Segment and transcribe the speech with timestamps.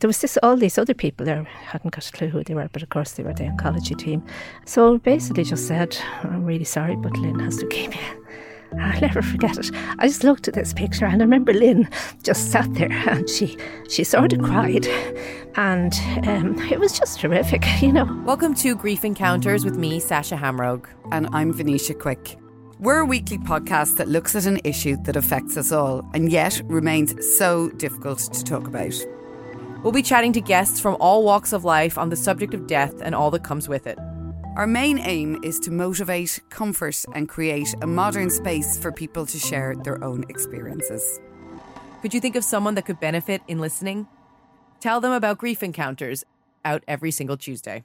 [0.00, 2.68] There was this all these other people there hadn't got a clue who they were,
[2.72, 4.24] but of course they were the oncology team.
[4.64, 7.98] So basically just said, I'm really sorry, but Lynn has leukemia.
[8.78, 9.70] I'll never forget it.
[9.98, 11.88] I just looked at this picture and I remember Lynn
[12.22, 13.56] just sat there and she
[13.88, 14.86] she sort of cried.
[15.56, 15.92] And
[16.28, 18.22] um, it was just terrific, you know.
[18.24, 20.86] Welcome to Grief Encounters with me, Sasha Hamilton.
[21.10, 22.36] And I'm Venetia Quick.
[22.78, 26.60] We're a weekly podcast that looks at an issue that affects us all and yet
[26.66, 28.94] remains so difficult to talk about.
[29.82, 33.00] We'll be chatting to guests from all walks of life on the subject of death
[33.00, 33.96] and all that comes with it.
[34.56, 39.38] Our main aim is to motivate, comfort, and create a modern space for people to
[39.38, 41.20] share their own experiences.
[42.02, 44.08] Could you think of someone that could benefit in listening?
[44.80, 46.24] Tell them about Grief Encounters,
[46.64, 47.84] out every single Tuesday.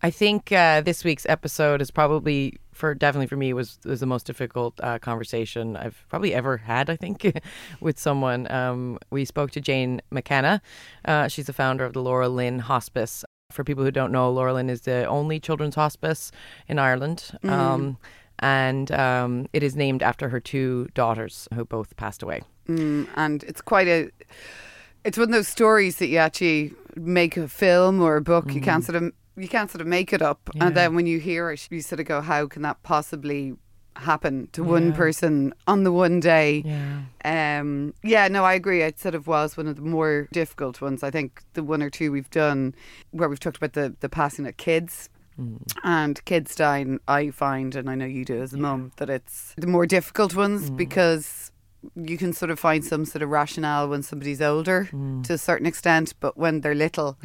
[0.00, 4.06] I think uh, this week's episode is probably for definitely for me was was the
[4.06, 6.90] most difficult uh, conversation I've probably ever had.
[6.90, 7.40] I think
[7.80, 8.50] with someone.
[8.50, 10.60] Um, we spoke to Jane McKenna.
[11.04, 13.24] Uh, she's the founder of the Laura Lynn Hospice.
[13.52, 16.32] For people who don't know, Laura Lynn is the only children's hospice
[16.66, 17.38] in Ireland.
[17.44, 17.50] Mm.
[17.50, 17.98] Um,
[18.40, 22.42] and um, it is named after her two daughters who both passed away.
[22.66, 24.10] Mm, and it's quite a.
[25.04, 28.52] It's one of those stories that you actually make a film or a book.
[28.52, 30.66] You can't sort of you can't sort of make it up, Yeah.
[30.66, 33.54] and then when you hear it, you sort of go, "How can that possibly
[33.96, 37.60] happen to one person on the one day?" Yeah.
[37.60, 38.82] Um, yeah, no, I agree.
[38.82, 41.02] It sort of was one of the more difficult ones.
[41.02, 42.74] I think the one or two we've done
[43.10, 45.58] where we've talked about the, the passing of kids mm.
[45.84, 49.54] and kids dying, I find, and I know you do as a mum, that it's
[49.56, 50.76] the more difficult ones mm.
[50.76, 51.50] because
[51.96, 55.24] you can sort of find some sort of rationale when somebody's older mm.
[55.24, 57.18] to a certain extent, but when they're little,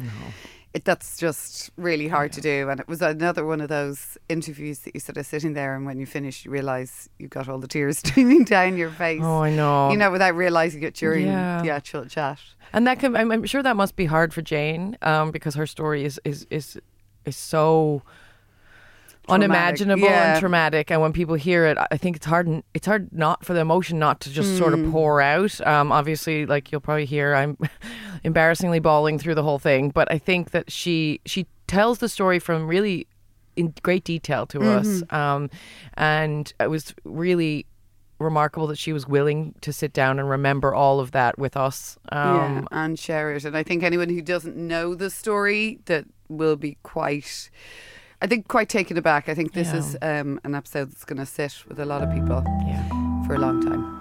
[0.74, 2.68] it, that's just really hard to do.
[2.68, 5.86] And it was another one of those interviews that you sort of sitting there, and
[5.86, 9.20] when you finish, you realise you've got all the tears streaming down your face.
[9.22, 9.90] Oh, I know.
[9.90, 11.62] You know, without realising it during Yeah.
[11.62, 12.38] the actual chat.
[12.72, 15.66] And that can, I'm, I'm sure that must be hard for Jane, um, because her
[15.66, 16.78] story is is is
[17.24, 18.02] is so
[19.28, 20.32] Traumatic, unimaginable yeah.
[20.32, 20.90] and traumatic.
[20.90, 22.62] And when people hear it, I think it's hard.
[22.74, 24.86] It's hard not for the emotion not to just sort Hmm.
[24.86, 25.60] of pour out.
[25.66, 27.56] Um, obviously, like you'll probably hear, I'm
[28.24, 29.90] embarrassingly bawling through the whole thing.
[29.90, 33.06] But I think that she she tells the story from really
[33.56, 35.14] in great detail to us, Mm-hmm.
[35.14, 35.50] um,
[35.94, 37.66] and it was really
[38.20, 41.96] remarkable that she was willing to sit down and remember all of that with us.
[42.10, 43.44] Um, yeah, and share it.
[43.44, 47.48] And I think anyone who doesn't know the story that will be quite,
[48.20, 49.28] I think, quite taken aback.
[49.28, 49.76] I think this Yeah.
[49.78, 52.88] is um, an episode that's going to sit with a lot of people yeah.
[53.26, 53.98] for a long time.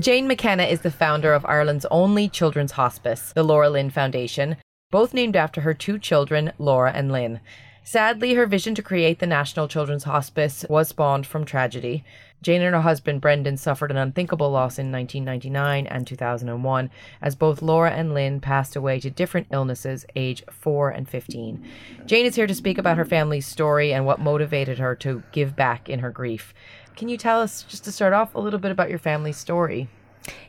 [0.00, 4.56] Jane McKenna is the founder of Ireland's only children's hospice, the Laura Lynn Foundation,
[4.90, 7.40] both named after her two children, Laura and Lynn.
[7.84, 12.02] Sadly, her vision to create the National Children's Hospice was spawned from tragedy.
[12.42, 16.90] Jane and her husband Brendan suffered an unthinkable loss in 1999 and 2001
[17.20, 21.64] as both Laura and Lynn passed away to different illnesses age 4 and 15.
[22.06, 25.54] Jane is here to speak about her family's story and what motivated her to give
[25.54, 26.54] back in her grief.
[26.96, 29.88] Can you tell us, just to start off, a little bit about your family's story?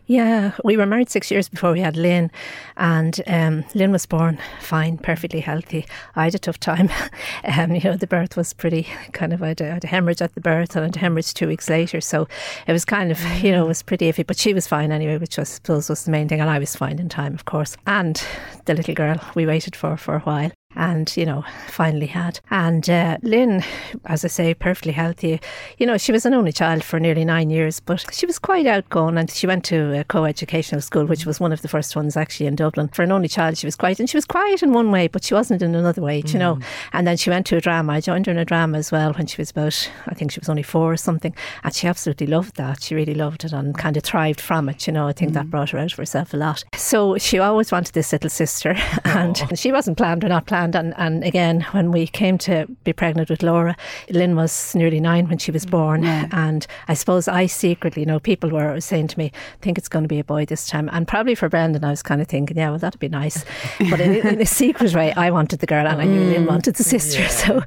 [0.08, 2.32] Yeah, we were married six years before we had Lynn,
[2.76, 5.86] and um, Lynn was born fine, perfectly healthy.
[6.16, 6.90] I had a tough time.
[7.44, 9.88] Um, you know, the birth was pretty kind of, I had, a, I had a
[9.88, 12.00] hemorrhage at the birth and I had a hemorrhage two weeks later.
[12.00, 12.28] So
[12.68, 15.18] it was kind of, you know, it was pretty iffy, but she was fine anyway,
[15.18, 16.40] which I suppose was the main thing.
[16.40, 17.78] And I was fine in time, of course.
[17.88, 18.24] And
[18.66, 20.52] the little girl we waited for for a while.
[20.76, 22.40] And you know finally had.
[22.50, 23.64] And uh, Lynn
[24.06, 25.40] as I say perfectly healthy.
[25.78, 28.66] You know she was an only child for nearly nine years but she was quite
[28.66, 32.18] outgoing and she went to a co-educational school which was one of the first ones
[32.18, 32.90] actually in Dublin.
[32.90, 35.24] For an only child she was quiet and she was quiet in one way but
[35.24, 36.34] she wasn't in another way mm.
[36.34, 36.60] you know?
[36.94, 37.94] And then she went to a drama.
[37.94, 40.40] I joined her in a drama as well when she was about I think she
[40.40, 41.36] was only four or something.
[41.64, 42.84] And she absolutely loved that.
[42.84, 45.08] She really loved it and kind of thrived from it you know?
[45.08, 45.36] I think mm.
[45.36, 46.64] that brought her out of herself a lot.
[46.76, 48.76] So she always wanted this little sister.
[49.04, 52.94] And she wasn't planned or not planned and, and again, when we came to be
[52.94, 53.76] pregnant with Laura,
[54.10, 56.04] Lynn was nearly nine when she was born.
[56.04, 56.28] Yeah.
[56.32, 59.88] And I suppose I secretly, you know, people were saying to me, I think it's
[59.88, 60.90] going to be a boy this time.
[60.92, 63.44] And probably for Brendan, I was kind of thinking, yeah, well, that'd be nice.
[63.90, 66.50] But in, in a secret way, I wanted the girl and I knew Lynn mm.
[66.50, 67.22] wanted the sister.
[67.22, 67.28] Yeah.
[67.28, 67.64] So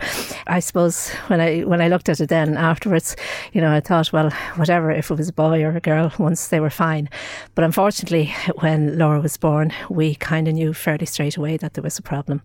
[0.46, 3.16] I suppose when I when I looked at it then afterwards,
[3.52, 6.48] you know, I thought, well, whatever, if it was a boy or a girl, once
[6.48, 7.08] they were fine.
[7.54, 11.82] But unfortunately, when Laura was born, we kind of knew fairly straight away that there
[11.82, 12.42] was a problem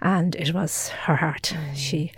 [0.00, 1.54] and it was her heart.
[1.54, 1.74] Mm.
[1.74, 2.12] She,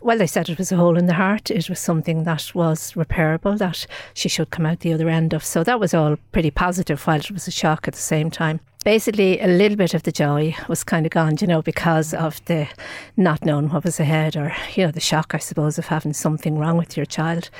[0.00, 1.50] well, they said it was a hole in the heart.
[1.50, 5.44] It was something that was repairable that she should come out the other end of.
[5.44, 8.60] So that was all pretty positive, while it was a shock at the same time.
[8.84, 12.42] Basically, a little bit of the joy was kind of gone, you know, because of
[12.46, 12.68] the
[13.16, 16.56] not knowing what was ahead, or you know, the shock, I suppose, of having something
[16.58, 17.50] wrong with your child.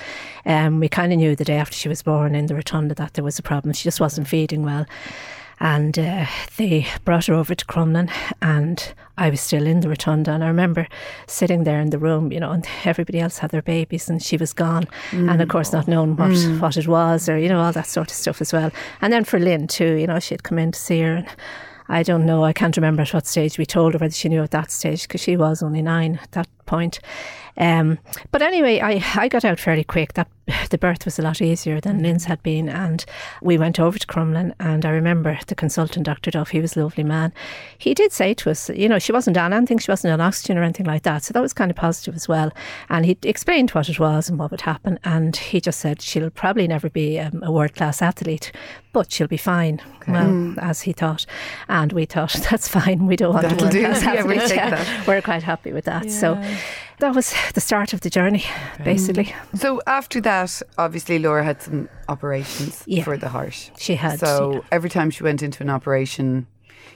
[0.47, 3.15] Um, we kind of knew the day after she was born in the rotunda that
[3.15, 3.75] there was a problem.
[3.75, 4.87] She just wasn't feeding well
[5.61, 6.27] and uh,
[6.57, 8.11] they brought her over to Crumlin
[8.41, 10.87] and I was still in the rotunda and I remember
[11.27, 14.37] sitting there in the room you know and everybody else had their babies and she
[14.37, 15.31] was gone mm.
[15.31, 16.61] and of course not knowing what, mm.
[16.61, 18.71] what it was or you know all that sort of stuff as well
[19.01, 21.29] and then for Lynn too you know she had come in to see her and
[21.89, 24.43] I don't know I can't remember at what stage we told her whether she knew
[24.43, 27.01] at that stage because she was only nine at that point
[27.59, 27.99] um,
[28.31, 30.15] but anyway, I, I got out fairly quick.
[30.15, 30.29] That
[30.71, 33.05] the birth was a lot easier than Lynn's had been, and
[33.43, 34.53] we went over to Crumlin.
[34.61, 36.31] And I remember the consultant, Dr.
[36.31, 37.33] Duff, he was a lovely man.
[37.77, 40.57] He did say to us, you know, she wasn't on anything, she wasn't on oxygen
[40.57, 41.25] or anything like that.
[41.25, 42.53] So that was kind of positive as well.
[42.89, 44.99] And he explained what it was and what would happen.
[45.05, 48.53] And he just said she'll probably never be um, a world class athlete,
[48.93, 49.81] but she'll be fine.
[50.03, 50.13] Okay.
[50.13, 50.59] Well, mm.
[50.59, 51.27] as he thought,
[51.69, 53.07] and we thought that's fine.
[53.07, 54.55] We don't want That'll a world class athlete.
[54.55, 56.07] Yeah, we're quite happy with that.
[56.07, 56.11] Yeah.
[56.11, 56.45] So
[57.01, 58.45] that was the start of the journey,
[58.85, 59.35] basically.
[59.55, 63.05] So after that, obviously Laura had some operations yeah.
[63.05, 63.71] for the heart.
[63.79, 64.19] She had.
[64.21, 64.63] So had.
[64.73, 66.47] every time she went into an operation,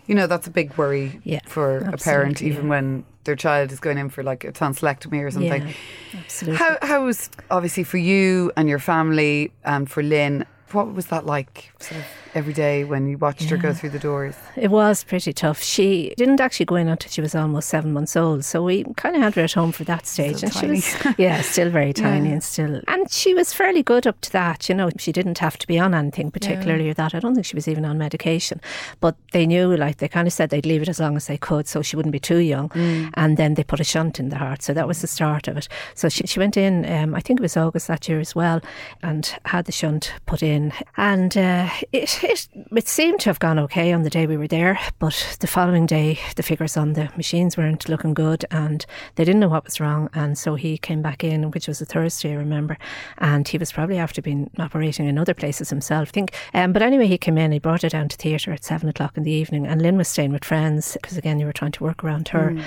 [0.06, 2.70] you know, that's a big worry yeah, for a parent, even yeah.
[2.70, 5.68] when their child is going in for like a tonsillectomy or something.
[5.68, 6.58] Yeah, absolutely.
[6.58, 11.26] How, how was obviously for you and your family and for Lynn, what was that
[11.26, 13.50] like sort of every day when you watched yeah.
[13.50, 14.34] her go through the doors?
[14.56, 15.62] It was pretty tough.
[15.62, 19.16] She didn't actually go in until she was almost seven months old, so we kind
[19.16, 20.36] of had her at home for that stage.
[20.36, 20.80] Still and tiny.
[20.80, 22.34] she was, yeah, still very tiny yeah.
[22.34, 24.68] and still, and she was fairly good up to that.
[24.68, 26.94] You know, she didn't have to be on anything particularly yeah.
[26.94, 27.14] that.
[27.14, 28.60] I don't think she was even on medication,
[29.00, 31.38] but they knew, like they kind of said, they'd leave it as long as they
[31.38, 32.68] could, so she wouldn't be too young.
[32.70, 33.10] Mm.
[33.14, 35.56] And then they put a shunt in the heart, so that was the start of
[35.56, 35.68] it.
[35.94, 38.60] So she, she went in, um, I think it was August that year as well,
[39.02, 43.58] and had the shunt put in, and uh, it, it it seemed to have gone
[43.58, 47.10] okay on the day we were there, but the following day the figures on the
[47.16, 48.84] machines weren't looking good, and
[49.14, 51.84] they didn't know what was wrong, and so he came back in, which was a
[51.84, 52.78] Thursday, I remember,
[53.18, 56.34] and he was probably after been operating in other places himself, I think.
[56.54, 59.16] Um, but anyway, he came in, he brought her down to theatre at seven o'clock
[59.16, 61.84] in the evening, and Lynn was staying with friends because again you were trying to
[61.84, 62.50] work around her.
[62.50, 62.62] Mm.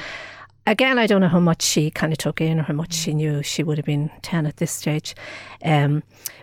[0.68, 3.14] Again, I don't know how much she kind of took in or how much she
[3.14, 3.44] knew.
[3.44, 5.16] She would have been 10 at this stage.
[5.64, 6.02] Um,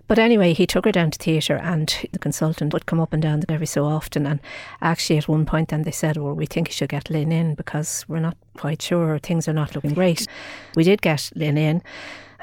[0.09, 3.23] but anyway, he took her down to theatre, and the consultant would come up and
[3.23, 4.27] down every so often.
[4.27, 4.41] And
[4.81, 7.55] actually, at one point, then they said, Well, we think you should get Lynn in
[7.55, 10.27] because we're not quite sure, things are not looking great.
[10.75, 11.83] We did get Lynn in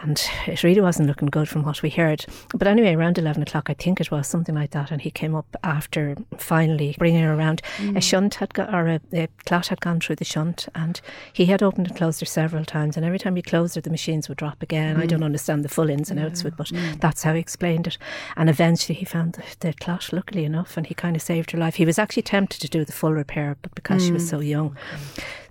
[0.01, 2.25] and it really wasn't looking good from what we heard.
[2.56, 5.36] But anyway, around 11 o'clock, I think it was something like that, and he came
[5.36, 7.62] up after finally bringing her around.
[7.77, 7.98] Mm.
[7.98, 11.01] A shunt had got, or a, a clot had gone through the shunt, and
[11.34, 13.89] he had opened and closed her several times, and every time he closed her, the
[13.89, 14.98] machines would drop again.
[14.98, 15.01] Mm.
[15.01, 17.00] I don't understand the full ins and outs of it, but mm.
[17.00, 17.98] that's how he explained it.
[18.38, 21.58] And eventually, he found the, the clot, luckily enough, and he kind of saved her
[21.58, 21.75] life.
[21.75, 24.29] He was actually tempted to do the full repair, but because she was mm.
[24.29, 24.77] so young,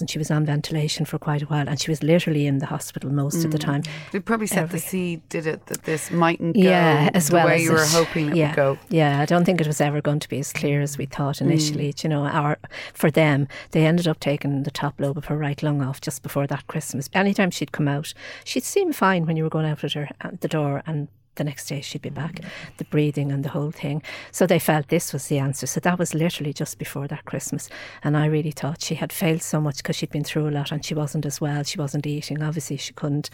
[0.00, 2.66] and she was on ventilation for quite a while, and she was literally in the
[2.66, 3.82] hospital most of the time.
[3.82, 4.78] time probably set Every.
[4.78, 7.72] the seed, did it, that this mightn't go yeah, as well the way as you
[7.72, 8.78] were hoping it yeah, would go.
[8.88, 11.40] Yeah, I don't think it was ever going to be as clear as we thought
[11.40, 11.92] initially.
[11.92, 12.04] Mm.
[12.04, 12.58] You know, our
[12.92, 16.22] for them, they ended up taking the top lobe of her right lung off just
[16.22, 17.08] before that Christmas.
[17.14, 18.12] Anytime she'd come out,
[18.44, 21.44] she'd seem fine when you were going out at her at the door and the
[21.44, 22.40] next day she'd be back,
[22.76, 24.02] the breathing and the whole thing.
[24.30, 25.66] So they felt this was the answer.
[25.66, 27.70] So that was literally just before that Christmas.
[28.04, 30.70] And I really thought she had failed so much because she'd been through a lot
[30.70, 31.62] and she wasn't as well.
[31.62, 33.30] She wasn't eating, obviously, she couldn't.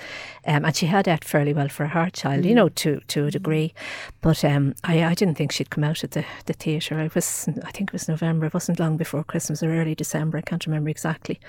[0.46, 3.26] Um, and she had ate fairly well for a heart child, you know, to, to
[3.26, 3.74] a degree.
[4.20, 6.98] But um, I, I didn't think she'd come out of the, the theatre.
[6.98, 10.38] I was, I think it was November, it wasn't long before Christmas or early December,
[10.38, 11.40] I can't remember exactly.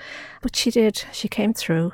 [0.42, 1.92] But she did, she came through.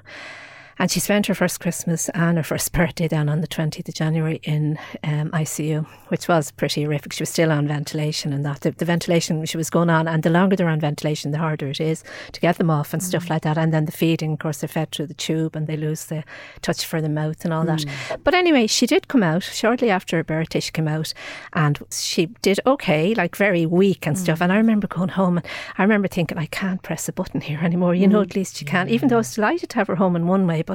[0.82, 3.94] And she spent her first Christmas and her first birthday then on the 20th of
[3.94, 7.12] January in um, ICU, which was pretty horrific.
[7.12, 8.62] She was still on ventilation and that.
[8.62, 11.68] The, the, ventilation she was going on, and the longer they're on ventilation, the harder
[11.68, 13.04] it is to get them off and mm.
[13.04, 13.56] stuff like that.
[13.56, 16.24] And then the feeding, of course, they're fed through the tube and they lose the
[16.62, 17.84] touch for the mouth and all mm.
[17.84, 18.24] that.
[18.24, 20.58] But anyway, she did come out shortly after her birthday.
[20.58, 21.14] She came out
[21.52, 24.18] and she did okay, like very weak and mm.
[24.18, 24.40] stuff.
[24.40, 25.46] And I remember going home and
[25.78, 27.94] I remember thinking, I can't press a button here anymore.
[27.94, 28.26] You know, mm.
[28.26, 30.44] at least she can't, Even though I was delighted to have her home in one
[30.48, 30.71] way, but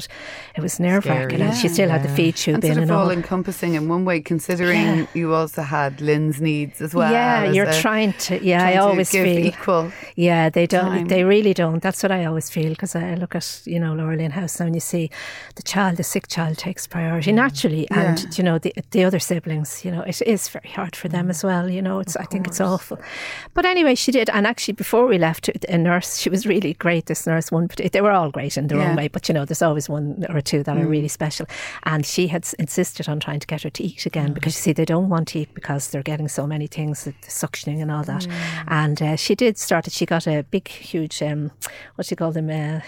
[0.55, 1.39] it was nerve wracking.
[1.39, 1.97] Yeah, and she still yeah.
[1.97, 4.79] had the feed tube and in sort of and all encompassing in one way, considering
[4.79, 5.05] yeah.
[5.13, 7.11] you also had Lynn's needs as well.
[7.11, 8.43] Yeah, you're a, trying to.
[8.43, 9.91] Yeah, trying I always feel equal.
[10.15, 10.85] Yeah, they don't.
[10.85, 11.07] Time.
[11.07, 11.81] They really don't.
[11.81, 14.65] That's what I always feel because I look at you know Laura Lynn House now
[14.65, 15.09] and you see
[15.55, 19.83] the child, the sick child takes priority naturally, and you know the the other siblings.
[19.83, 21.69] You know it is very hard for them as well.
[21.69, 22.99] You know it's I think it's awful.
[23.53, 26.17] But anyway, she did, and actually before we left, a nurse.
[26.17, 27.05] She was really great.
[27.05, 29.61] This nurse, one, they were all great in their own way, but you know there's
[29.61, 30.81] always one or two that mm.
[30.81, 31.45] are really special.
[31.83, 34.33] And she had insisted on trying to get her to eat again mm.
[34.33, 37.13] because you see, they don't want to eat because they're getting so many things, the
[37.23, 38.23] suctioning and all that.
[38.23, 38.63] Mm.
[38.67, 39.93] And uh, she did start it.
[39.93, 41.51] She got a big, huge, um,
[41.95, 42.49] what do you call them?
[42.49, 42.81] Uh,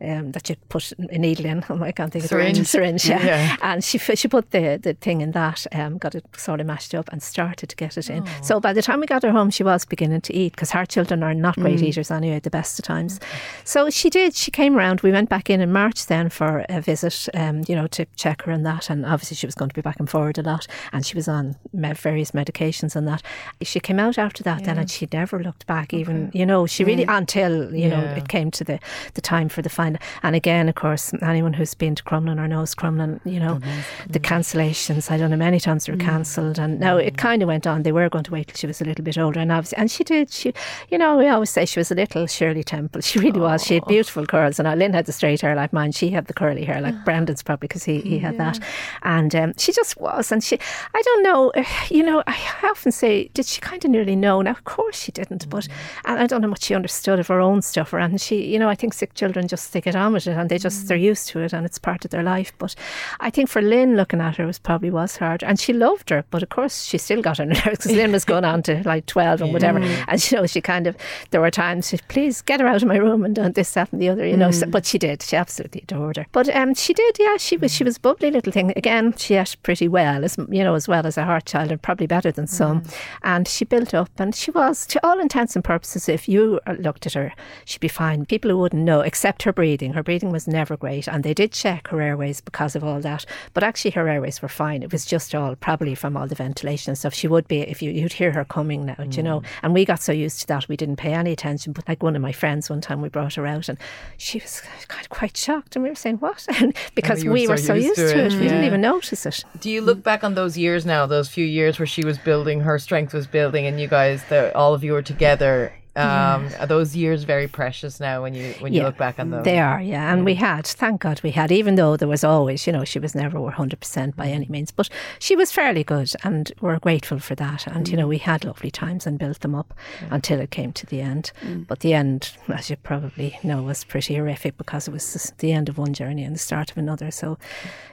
[0.00, 1.64] um, that you put a needle in.
[1.68, 2.58] Oh, I can't think syringe.
[2.58, 3.08] of the syringe.
[3.08, 3.24] Yeah.
[3.24, 3.56] yeah.
[3.62, 6.94] And she she put the, the thing in that, um, got it sort of mashed
[6.94, 8.24] up and started to get it in.
[8.26, 8.42] Oh.
[8.42, 10.84] So by the time we got her home, she was beginning to eat because her
[10.84, 11.84] children are not great mm.
[11.84, 13.20] eaters anyway, the best of times.
[13.64, 14.34] So she did.
[14.34, 15.00] She came around.
[15.00, 18.42] We went back in in March then for a visit, um, you know, to check
[18.42, 18.90] her and that.
[18.90, 21.28] And obviously she was going to be back and forward a lot, and she was
[21.28, 23.22] on various medications and that.
[23.62, 24.66] She came out after that yeah.
[24.66, 25.94] then, and she never looked back.
[25.94, 26.38] Even okay.
[26.38, 28.78] you know, she really until you know it came to the
[29.14, 29.85] the time for the final
[30.22, 33.60] and again, of course, anyone who's been to Crumlin or knows Crumlin, you know,
[34.08, 35.10] the cancellations.
[35.10, 36.04] I don't know, many times they were mm.
[36.04, 36.58] cancelled.
[36.58, 37.82] And now it kind of went on.
[37.82, 39.40] They were going to wait till she was a little bit older.
[39.40, 40.30] And obviously, and she did.
[40.30, 40.52] She,
[40.90, 43.02] you know, we always say she was a little Shirley Temple.
[43.06, 43.64] She really was.
[43.64, 44.58] She had beautiful curls.
[44.58, 45.92] And Lynn had the straight hair like mine.
[45.92, 48.52] She had the curly hair like Brendan's probably because he, he had yeah.
[48.52, 48.60] that.
[49.02, 50.32] And um, she just was.
[50.32, 50.58] And she,
[50.92, 51.52] I don't know,
[51.90, 54.42] you know, I often say, did she kind of nearly know?
[54.42, 55.48] Now, of course she didn't.
[55.48, 55.68] But
[56.04, 57.92] and I don't know much she understood of her own stuff.
[57.92, 60.48] And she, you know, I think sick children just they get on with it and
[60.48, 62.52] they just they're used to it and it's part of their life.
[62.58, 62.74] But
[63.20, 66.24] I think for Lynn looking at her was probably was hard, and she loved her,
[66.30, 69.06] but of course she still got her nerves because Lynn was going on to like
[69.06, 70.04] twelve and whatever, mm.
[70.08, 70.96] and you know she kind of
[71.30, 73.92] there were times she please get her out of my room and done this that
[73.92, 74.48] and the other, you know.
[74.48, 74.54] Mm.
[74.54, 76.26] So, but she did, she absolutely adored her.
[76.32, 78.72] But um, she did, yeah, she was she was bubbly little thing.
[78.76, 81.82] Again, she ate pretty well, as you know, as well as a heart child, and
[81.82, 82.80] probably better than some.
[82.80, 82.94] Mm.
[83.22, 86.08] And she built up, and she was to all intents and purposes.
[86.08, 87.32] If you looked at her,
[87.64, 88.24] she'd be fine.
[88.24, 91.08] People who wouldn't know, except her breathing, her breathing was never great.
[91.08, 93.26] And they did check her airways because of all that.
[93.54, 94.82] But actually, her airways were fine.
[94.82, 97.14] It was just all probably from all the ventilation and stuff.
[97.14, 99.16] She would be, if you, you'd hear her coming now, mm.
[99.16, 99.40] you know.
[99.40, 99.46] Mm.
[99.62, 101.72] And we got so used to that, we didn't pay any attention.
[101.72, 103.78] But like one of my friends, one time we brought her out and
[104.16, 105.76] she was kind of quite shocked.
[105.76, 106.46] And we were saying, what?
[106.94, 108.38] because oh, we were so, used, to it, it.
[108.38, 108.50] we yeah.
[108.50, 109.44] didn't even notice it.
[109.60, 112.60] Do you look back on those years now, those few years where she was building,
[112.60, 115.72] her strength was building, and you guys, the, all of you were together?
[115.96, 116.62] Um, yeah.
[116.62, 119.42] Are those years very precious now when you when you yeah, look back on them?
[119.44, 120.12] They are, yeah.
[120.12, 120.24] And yeah.
[120.24, 121.50] we had, thank God, we had.
[121.50, 124.46] Even though there was always, you know, she was never one hundred percent by any
[124.46, 127.66] means, but she was fairly good, and we're grateful for that.
[127.66, 127.90] And mm.
[127.90, 129.72] you know, we had lovely times and built them up
[130.10, 131.32] until it came to the end.
[131.42, 131.66] Mm.
[131.66, 135.70] But the end, as you probably know, was pretty horrific because it was the end
[135.70, 137.10] of one journey and the start of another.
[137.10, 137.38] So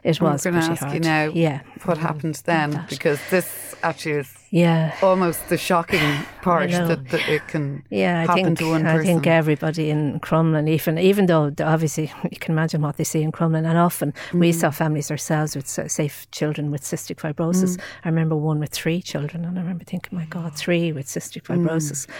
[0.03, 0.45] it was.
[0.45, 0.93] I'm going to ask hard.
[0.93, 2.85] you now, yeah, what happened then?
[2.89, 8.21] Because this actually is yeah, almost the shocking part that, that, it can yeah, I
[8.27, 8.99] happen think, to one person.
[8.99, 13.23] I think everybody in Crumlin, even even though obviously you can imagine what they see
[13.23, 14.39] in Crumlin, and often mm.
[14.39, 17.77] we saw families ourselves with safe children with cystic fibrosis.
[17.77, 17.81] Mm.
[18.05, 21.41] I remember one with three children, and I remember thinking, my God, three with cystic
[21.41, 21.57] mm.
[21.57, 22.05] fibrosis.
[22.05, 22.11] Mm.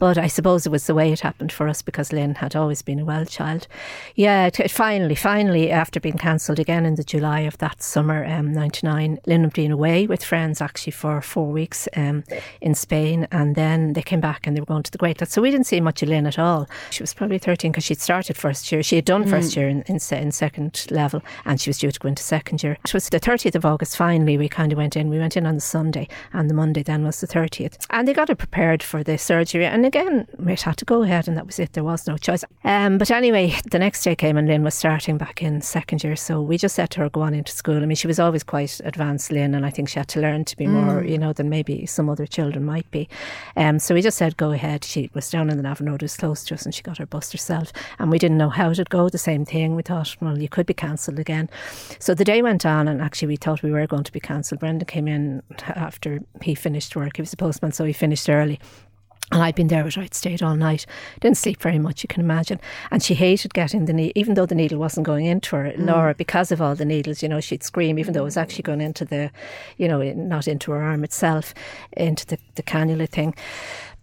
[0.00, 2.82] But I suppose it was the way it happened for us because Lynn had always
[2.82, 3.68] been a well child.
[4.16, 8.52] Yeah, it, finally, finally, after being cancelled again in the July of that summer, um,
[8.52, 12.24] '99, Lynn had been away with friends actually for four weeks weeks um,
[12.62, 15.26] in Spain, and then they came back and they were going to the Great.
[15.28, 16.66] So we didn't see much of Lynn at all.
[16.90, 18.82] She was probably 13 because she'd started first year.
[18.82, 22.00] She had done first year in, in, in second level, and she was due to
[22.00, 22.78] go into second year.
[22.84, 25.10] It was the 30th of August, finally, we kind of went in.
[25.10, 27.76] We went in on the Sunday, and the Monday then was the 30th.
[27.90, 29.66] And they got her prepared for the surgery.
[29.66, 31.74] And again, we had to go ahead, and that was it.
[31.74, 32.44] There was no choice.
[32.64, 36.16] Um, but anyway, the next day came, and Lynn was starting back in second year.
[36.16, 37.82] So we just said to her, go on into school.
[37.82, 40.44] I mean, she was always quite advanced, Lynn, and I think she had to learn
[40.46, 40.70] to be mm.
[40.70, 43.08] more, you know, than maybe some other children might be.
[43.56, 44.84] Um, so we just said, go ahead.
[44.84, 46.98] She was down in the Navan Road, it was close to us, and she got
[46.98, 47.72] her bus herself.
[47.98, 49.08] And we didn't know how it'd go.
[49.08, 49.74] The same thing.
[49.74, 51.50] We thought, well, you could be cancelled again.
[51.98, 54.60] So the day went on, and actually, we thought we were going to be cancelled.
[54.60, 57.16] Brendan came in after he finished work.
[57.16, 58.60] He was a postman, so he finished early.
[59.30, 60.86] And I'd been there with her, I'd stayed all night.
[61.20, 62.58] Didn't sleep very much, you can imagine.
[62.90, 65.72] And she hated getting the needle, even though the needle wasn't going into her.
[65.72, 65.86] Mm.
[65.86, 68.62] Laura, because of all the needles, you know, she'd scream, even though it was actually
[68.62, 69.30] going into the,
[69.76, 71.52] you know, not into her arm itself,
[71.92, 73.34] into the, the cannula thing.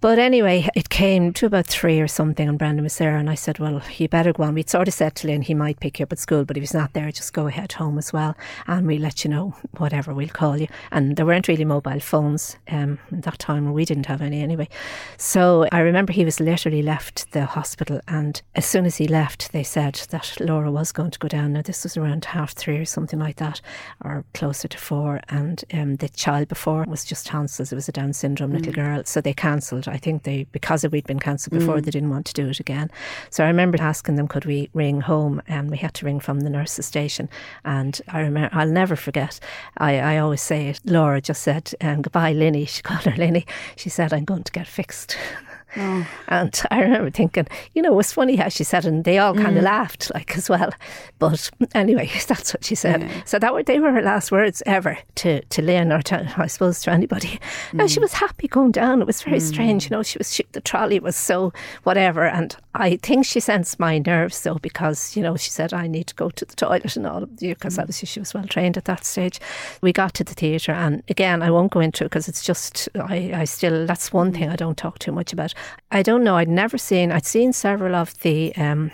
[0.06, 3.34] But anyway, it came to about three or something, and Brendan was there, and I
[3.34, 5.98] said, "Well, you better go on." We'd sort of said to Lynn he might pick
[5.98, 8.38] you up at school, but if he's not there, just go ahead home as well,
[8.68, 10.14] and we'll let you know whatever.
[10.14, 10.68] We'll call you.
[10.92, 14.70] And there weren't really mobile phones um, at that time, we didn't have any anyway.
[15.18, 19.54] So I remember he was literally left the hospital, and as soon as he left,
[19.54, 21.54] they said that Laura was going to go down.
[21.54, 23.60] Now this was around half three or something like that,
[24.04, 27.72] or closer to four, and um, the child before was just tonsils.
[27.72, 28.58] It was a Down syndrome mm.
[28.58, 31.86] little girl, so they cancelled I think they, because we'd been cancelled before, mm.
[31.86, 32.92] they didn't want to do it again.
[33.30, 35.42] So I remember asking them, could we ring home?
[35.48, 37.30] And we had to ring from the nurse's station.
[37.64, 39.40] And I remember, I'll never forget,
[39.78, 42.66] I, I always say it, Laura just said, um, goodbye, Linny.
[42.76, 43.46] She called her Linny.
[43.78, 45.16] She said, I'm going to get fixed.
[45.78, 46.08] Oh.
[46.28, 49.18] And I remember thinking, you know, it was funny how she said, it, and they
[49.18, 49.66] all kind of mm.
[49.66, 50.72] laughed, like as well.
[51.20, 53.02] But anyway, that's what she said.
[53.02, 53.22] Yeah.
[53.26, 56.48] So that were they were her last words ever to to Lynn or to, I
[56.48, 57.40] suppose to anybody.
[57.72, 57.74] Mm.
[57.74, 59.02] Now she was happy going down.
[59.02, 59.42] It was very mm.
[59.42, 60.04] strange, you know.
[60.04, 61.54] She was she, the trolley was so
[61.84, 65.88] whatever, and I think she sensed my nerves though because you know she said I
[65.88, 67.82] need to go to the toilet and all of you because mm.
[67.82, 69.40] obviously she was well trained at that stage.
[69.82, 72.90] We got to the theatre, and again, I won't go into it because it's just
[72.96, 74.36] I I still that's one mm.
[74.36, 75.54] thing I don't talk too much about.
[75.92, 76.36] I don't know.
[76.38, 77.12] I'd never seen.
[77.12, 78.92] I'd seen several of the um,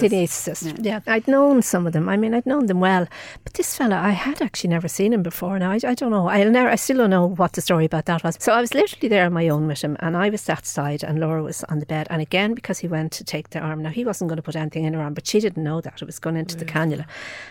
[0.00, 0.72] Denise, yeah.
[0.80, 1.00] yeah.
[1.06, 2.08] I'd known some of them.
[2.08, 3.06] I mean, I'd known them well,
[3.44, 5.58] but this fella, I had actually never seen him before.
[5.58, 6.28] Now, I, I don't know.
[6.28, 6.68] I'll never.
[6.68, 8.36] I still don't know what the story about that was.
[8.40, 11.02] So I was literally there on my own with him, and I was that side,
[11.02, 12.06] and Laura was on the bed.
[12.10, 14.56] And again, because he went to take the arm, now he wasn't going to put
[14.56, 17.06] anything in her arm, but she didn't know that it was going into the cannula.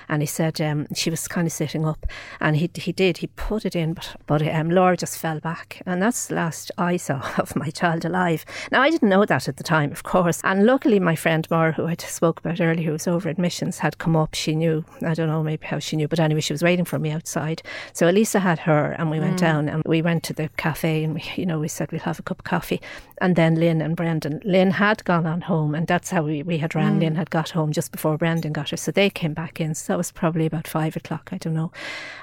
[0.08, 2.06] And he said um, she was kind of sitting up,
[2.40, 3.18] and he he did.
[3.18, 6.72] He put it in, but but um, Laura just fell back, and that's the last
[6.78, 8.46] I saw of my child alive.
[8.72, 11.72] Now I didn't know that at the time, of course, and luckily my friend Maura,
[11.74, 14.34] who I spoke about earlier, who was over admissions, had come up.
[14.34, 17.00] She knew, I don't know maybe how she knew, but anyway, she was waiting for
[17.00, 17.62] me outside.
[17.94, 19.42] So Elisa had her, and we went mm.
[19.42, 22.20] down and we went to the cafe, and we, you know, we said we'll have
[22.20, 22.82] a cup of coffee.
[23.22, 24.42] And then Lynn and Brendan.
[24.46, 26.98] Lynn had gone on home, and that's how we, we had ran.
[26.98, 27.02] Mm.
[27.02, 28.78] Lynn had got home just before Brendan got her.
[28.78, 29.76] So they came back in.
[29.76, 31.72] So that was probably about five o'clock, I don't know.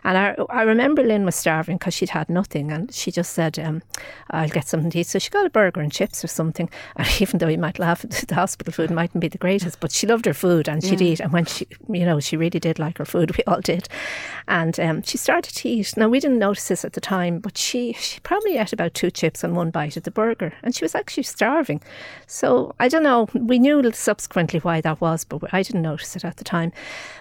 [0.04, 3.58] And I, I remember Lynn was starving because she'd had nothing, and she just said,
[3.58, 3.82] um,
[4.30, 5.06] I'll get something to eat.
[5.06, 6.68] So she got a burger and chips or something.
[6.96, 10.05] And even though you might laugh, the hospital food mightn't be the greatest, but she
[10.06, 11.20] loved her food and she'd eat.
[11.20, 13.88] And when she, you know, she really did like her food, we all did.
[14.48, 15.96] And um, she started to eat.
[15.96, 19.10] Now, we didn't notice this at the time, but she, she probably ate about two
[19.10, 20.52] chips and one bite of the burger.
[20.62, 21.82] And she was actually starving.
[22.26, 23.28] So I don't know.
[23.34, 26.72] We knew subsequently why that was, but I didn't notice it at the time.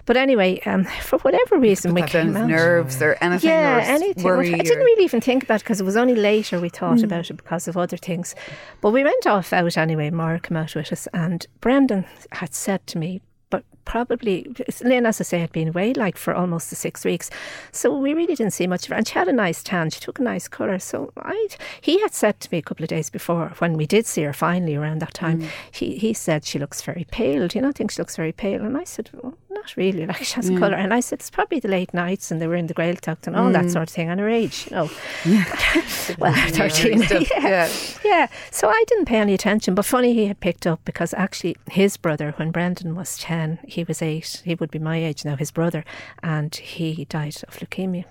[0.06, 2.48] But anyway, um, for whatever reason, we came out.
[2.48, 3.50] nerves or anything.
[3.50, 4.26] Yeah, anything.
[4.28, 7.04] I didn't really even think about it because it was only later we thought mm.
[7.04, 8.36] about it because of other things.
[8.82, 10.12] But we went off out anyway.
[10.12, 15.22] Maura came out with us, and Brendan had said to me, but probably Lynn, as
[15.22, 17.30] I say, had been away like for almost the six weeks,
[17.72, 18.96] so we really didn't see much of her.
[18.96, 20.80] And she had a nice tan; she took a nice colour.
[20.80, 21.48] So I,
[21.82, 24.34] he had said to me a couple of days before when we did see her
[24.34, 25.50] finally around that time, mm.
[25.72, 27.48] he he said she looks very pale.
[27.48, 28.64] Do you not think she looks very pale?
[28.64, 30.06] And I said, well, not really.
[30.06, 30.58] Like she has mm.
[30.58, 30.76] a colour.
[30.76, 33.36] And I said it's probably the late nights and they were in the Gaeltacht and
[33.36, 33.54] all mm.
[33.54, 34.90] that sort of thing, and her age, you know.
[36.20, 37.02] well, thirteen.
[37.02, 37.24] yeah.
[37.40, 37.70] yeah,
[38.04, 38.28] yeah.
[38.52, 41.98] So I didn't pay any attention, but funny he had picked up because actually his
[41.98, 44.42] brother, when Brendan was ten he was eight.
[44.46, 45.84] He would be my age now, his brother,
[46.24, 48.06] and he died of leukemia.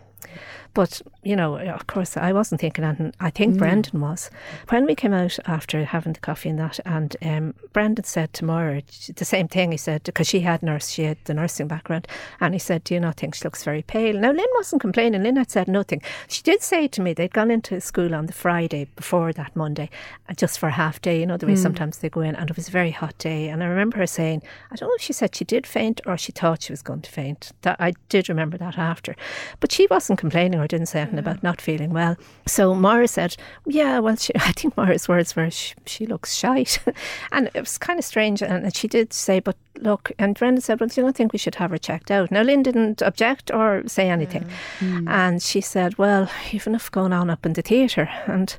[0.74, 3.14] But, you know, of course, I wasn't thinking anything.
[3.20, 3.58] I think mm.
[3.58, 4.28] Brendan was.
[4.68, 8.44] When we came out after having the coffee and that, and um, Brendan said to
[8.44, 8.82] Maura
[9.14, 9.70] the same thing.
[9.70, 12.08] He said, because she had nurse, she had the nursing background,
[12.40, 14.18] and he said, Do you not think she looks very pale?
[14.18, 15.22] Now, Lynn wasn't complaining.
[15.22, 16.02] Lynn had said nothing.
[16.28, 19.90] She did say to me they'd gone into school on the Friday before that Monday,
[20.28, 21.20] uh, just for a half day.
[21.20, 21.58] You know, the way mm.
[21.58, 23.48] sometimes they go in, and it was a very hot day.
[23.48, 26.18] And I remember her saying, I don't know if she said she did faint or
[26.18, 27.52] she thought she was going to faint.
[27.62, 29.14] That I did remember that after.
[29.60, 32.16] But she wasn't complaining or didn't say anything about not feeling well.
[32.46, 36.78] So Maura said, "Yeah, well, she, I think Maura's words were she, she looks shite,"
[37.32, 38.42] and it was kind of strange.
[38.42, 41.38] And she did say, "But look," and Brendan said, "Well, do you not think we
[41.38, 44.48] should have her checked out?" Now Lynn didn't object or say anything,
[44.80, 45.08] mm.
[45.08, 48.08] and she said, "Well, you've enough going on up in the theatre.
[48.26, 48.56] and.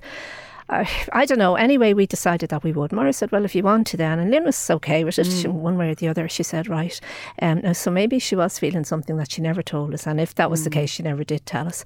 [0.70, 1.56] I, I don't know.
[1.56, 2.92] Anyway, we decided that we would.
[2.92, 5.52] Maura said, "Well, if you want to, then." And Lynn was okay with it, mm.
[5.52, 6.28] one way or the other.
[6.28, 7.00] She said, "Right."
[7.42, 10.50] Um, so maybe she was feeling something that she never told us, and if that
[10.50, 10.66] was mm.
[10.66, 11.84] the case, she never did tell us.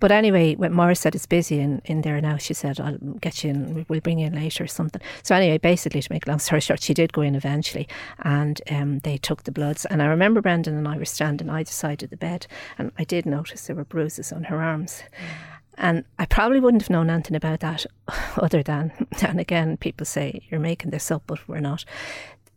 [0.00, 3.42] But anyway, when Maura said it's busy in, in there now, she said, I'll get
[3.42, 5.02] you in, we'll bring you in later or something.
[5.22, 7.88] So anyway, basically, to make a long story short, she did go in eventually
[8.20, 9.84] and um, they took the bloods.
[9.86, 12.46] And I remember Brendan and I were standing either side of the bed
[12.78, 15.02] and I did notice there were bruises on her arms.
[15.16, 15.57] Mm.
[15.78, 17.86] And I probably wouldn't have known anything about that
[18.36, 21.84] other than, and again, people say you're making this up, but we're not.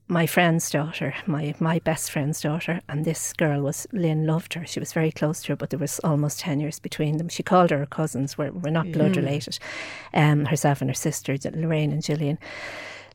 [0.07, 4.65] My friend's daughter, my, my best friend's daughter, and this girl was, Lynn loved her.
[4.65, 7.29] She was very close to her, but there was almost 10 years between them.
[7.29, 9.17] She called her cousins, we're, we're not blood mm.
[9.17, 9.57] related,
[10.13, 12.39] um, herself and her sister, Lorraine and Gillian.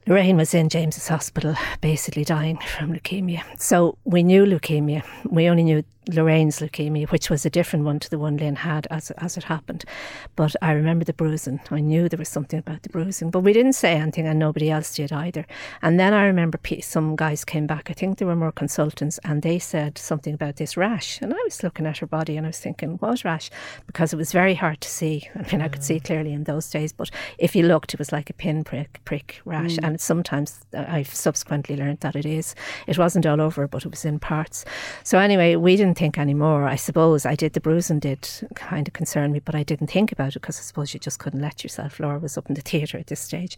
[0.09, 3.43] Lorraine was in James's hospital, basically dying from leukemia.
[3.59, 5.03] So we knew leukemia.
[5.29, 8.87] We only knew Lorraine's leukemia, which was a different one to the one Lynn had
[8.93, 9.85] as as it happened.
[10.37, 11.59] But I remember the bruising.
[11.73, 14.71] I knew there was something about the bruising, but we didn't say anything, and nobody
[14.71, 15.45] else did either.
[15.83, 17.91] And then I remember some guys came back.
[17.91, 21.21] I think there were more consultants, and they said something about this rash.
[21.21, 23.51] And I was looking at her body, and I was thinking, what rash?
[23.89, 25.29] Because it was very hard to see.
[25.35, 28.13] I mean, I could see clearly in those days, but if you looked, it was
[28.13, 29.75] like a pinprick prick rash.
[29.75, 29.85] Mm.
[29.85, 32.55] And sometimes uh, I've subsequently learned that it is.
[32.87, 34.65] It wasn't all over, but it was in parts.
[35.03, 36.67] So anyway, we didn't think anymore.
[36.67, 40.13] I suppose I did the bruising did kind of concern me, but I didn't think
[40.13, 42.01] about it because I suppose you just couldn't let yourself.
[42.01, 43.57] Laura was up in the theatre at this stage.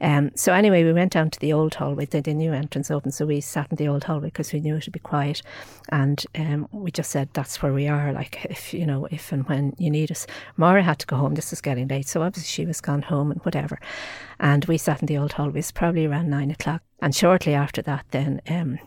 [0.00, 2.06] Um, so anyway, we went down to the old hallway.
[2.06, 4.76] The, the new entrance open, so we sat in the old hallway because we knew
[4.76, 5.42] it would be quiet,
[5.88, 8.12] and um, we just said that's where we are.
[8.12, 10.26] Like if you know if and when you need us.
[10.56, 11.34] Maura had to go home.
[11.34, 13.78] This is getting late, so obviously she was gone home and whatever.
[14.40, 15.60] And we sat in the old hallway.
[15.74, 16.82] Probably around nine o'clock.
[17.00, 18.78] And shortly after that, then um,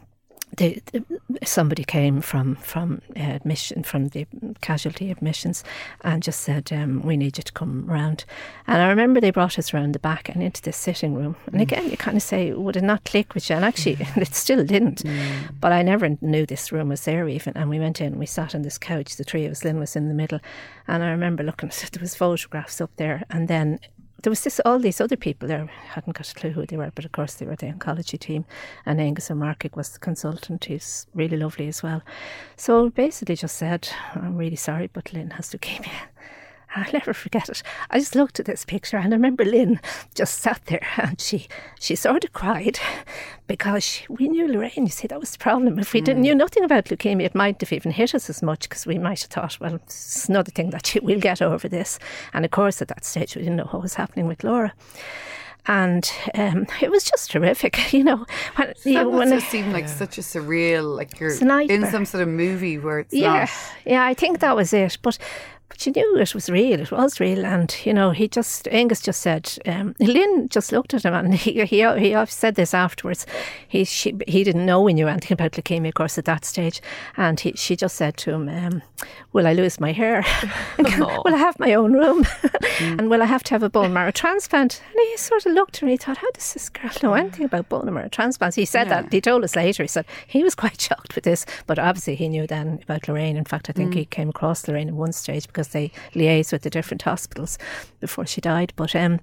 [0.58, 1.04] the, the,
[1.44, 4.26] somebody came from from uh, admission from the
[4.62, 5.64] casualty admissions
[6.02, 8.26] and just said um, we need you to come round
[8.68, 11.56] and I remember they brought us round the back and into the sitting room and
[11.56, 11.62] mm.
[11.62, 14.18] again you kind of say would it not click with you and actually mm.
[14.22, 15.60] it still didn't mm.
[15.60, 18.56] but I never knew this room was there even and we went in we sat
[18.56, 20.40] on this couch the three of us Lynn was in the middle
[20.88, 23.80] and I remember looking there was photographs up there and then
[24.26, 25.70] there was this all these other people there.
[25.72, 28.20] I hadn't got a clue who they were, but of course they were the oncology
[28.20, 28.44] team.
[28.84, 30.66] And Angus O'Marcaigh was the consultant.
[30.66, 32.02] He's really lovely as well.
[32.58, 36.08] So basically just said, I'm really sorry, but Lynn has to leukemia.
[36.86, 37.64] I'll never forget it.
[37.90, 39.80] I just looked at this picture and I remember Lynn
[40.14, 41.48] just sat there and she
[41.80, 42.80] she sort of cried
[43.48, 44.72] because she, we knew Lorraine.
[44.76, 45.80] You see, that was the problem.
[45.80, 46.06] If we mm.
[46.06, 48.98] didn't knew nothing about leukemia, it might have even hit us as much because we
[48.98, 51.98] might have thought, well, it's another thing that we'll get over this.
[52.34, 54.74] And of course, at that stage, we didn't know what was happening with Laura
[55.68, 57.94] and um, it was just terrific.
[57.96, 59.96] You know, when, you know, when it seemed like yeah.
[59.96, 63.50] such a surreal, like you're in some sort of movie where it's yeah, not.
[63.86, 64.06] yeah.
[64.06, 64.98] I think that was it.
[65.02, 65.18] But
[65.68, 66.80] but she knew it was real.
[66.80, 69.58] It was real, and you know, he just Angus just said.
[69.66, 73.26] Um, Lynn just looked at him, and he he he said this afterwards.
[73.68, 76.82] He she, he didn't know we knew anything about leukemia, of course, at that stage,
[77.18, 78.82] and he, she just said to him, um,
[79.34, 80.24] "Will I lose my hair?
[80.78, 82.24] will I have my own room?
[82.24, 83.00] mm.
[83.00, 85.78] and will I have to have a bone marrow transplant?" And he sort of looked
[85.78, 85.94] at me.
[85.94, 89.02] He thought, "How does this girl know anything about bone marrow transplants?" He said yeah.
[89.02, 89.14] that.
[89.14, 89.84] He told us later.
[89.84, 93.36] He said he was quite shocked with this, but obviously he knew then about Lorraine.
[93.36, 93.96] In fact, I think mm.
[93.96, 97.58] he came across Lorraine at one stage because they liaised with the different hospitals
[98.02, 98.74] before she died.
[98.76, 99.22] But um,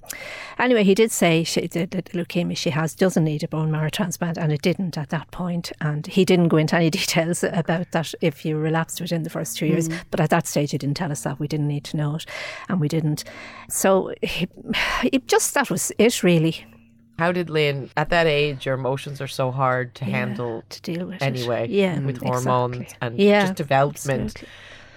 [0.59, 3.91] anyway, he did say she, the, the leukemia she has doesn't need a bone marrow
[3.91, 5.71] transplant, and it didn't at that point.
[5.83, 9.59] And he didn't go into any details about that if you relapsed within the first
[9.59, 9.89] two years.
[9.89, 10.01] Mm.
[10.11, 11.39] But at that stage, he didn't tell us that.
[11.39, 12.27] We didn't need to know it,
[12.69, 13.25] and we didn't.
[13.69, 14.49] So he,
[15.03, 16.65] he just that was it, really.
[17.19, 20.81] How did Lynn, at that age, your emotions are so hard to yeah, handle to
[20.81, 21.71] deal with anyway, it.
[21.71, 22.99] yeah, with hormones exactly.
[23.07, 24.23] and yeah, just development.
[24.23, 24.49] Absolutely.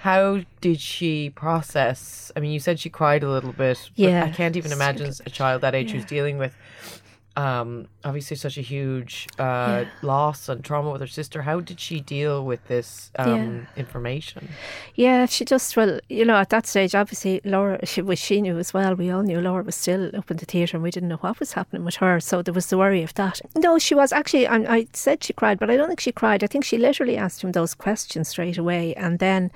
[0.05, 2.31] How did she process?
[2.35, 3.89] I mean, you said she cried a little bit.
[3.95, 5.95] Yeah, I can't even imagine a child that age yeah.
[5.95, 6.55] who's dealing with
[7.35, 9.85] um, obviously such a huge uh, yeah.
[10.01, 11.41] loss and trauma with her sister.
[11.41, 13.81] How did she deal with this um, yeah.
[13.81, 14.49] information?
[14.95, 18.57] Yeah, she just well, you know, at that stage, obviously Laura, she was she knew
[18.57, 18.95] as well.
[18.95, 21.39] We all knew Laura was still up in the theatre, and we didn't know what
[21.39, 22.19] was happening with her.
[22.19, 23.41] So there was the worry of that.
[23.55, 24.47] No, she was actually.
[24.47, 26.43] I, I said she cried, but I don't think she cried.
[26.43, 29.51] I think she literally asked him those questions straight away, and then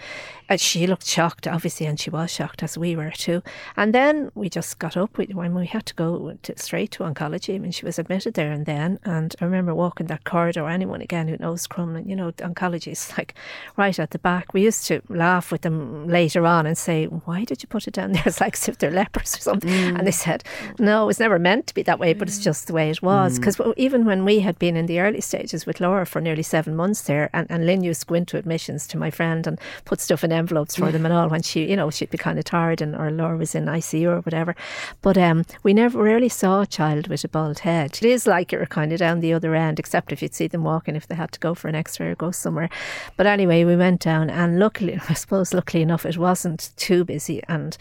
[0.49, 3.43] uh, she looked shocked, obviously, and she was shocked as we were too.
[3.77, 7.55] And then we just got up when we had to go to, straight to oncology.
[7.55, 8.99] I mean, mean, she was admitted there and then.
[9.03, 10.67] And I remember walking that corridor.
[10.67, 13.36] Anyone again who knows Crumlin, you know, oncology is like
[13.77, 14.53] right at the back.
[14.53, 17.93] We used to laugh with them later on and say, "Why did you put it
[17.93, 18.23] down there?
[18.29, 19.99] It's like as if they're lepers or something." Mm.
[19.99, 20.43] And they said,
[20.79, 23.01] "No, it was never meant to be that way, but it's just the way it
[23.01, 23.73] was." Because mm.
[23.77, 27.01] even when we had been in the early stages with Laura for nearly seven months
[27.01, 30.23] there, and, and Lynn used to go into admissions to my friend and put stuff
[30.23, 32.82] in envelopes for them and all when she, you know, she'd be kind of tired
[32.82, 34.55] and or Laura was in ICU or whatever.
[35.01, 37.97] But um, we never really saw a child with a bald head.
[38.01, 40.63] It is like you're kind of down the other end, except if you'd see them
[40.63, 42.69] walking if they had to go for an X-ray or go somewhere.
[43.17, 47.41] But anyway, we went down, and luckily, I suppose, luckily enough, it wasn't too busy
[47.47, 47.77] and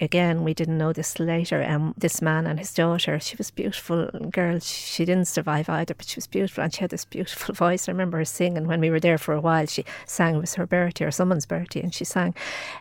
[0.00, 1.62] again, we didn't know this later.
[1.62, 4.58] Um, this man and his daughter, she was beautiful girl.
[4.60, 7.88] She didn't survive either, but she was beautiful and she had this beautiful voice.
[7.88, 9.66] I remember her singing when we were there for a while.
[9.66, 12.34] She sang it was her birthday or someone's birthday, and she sang.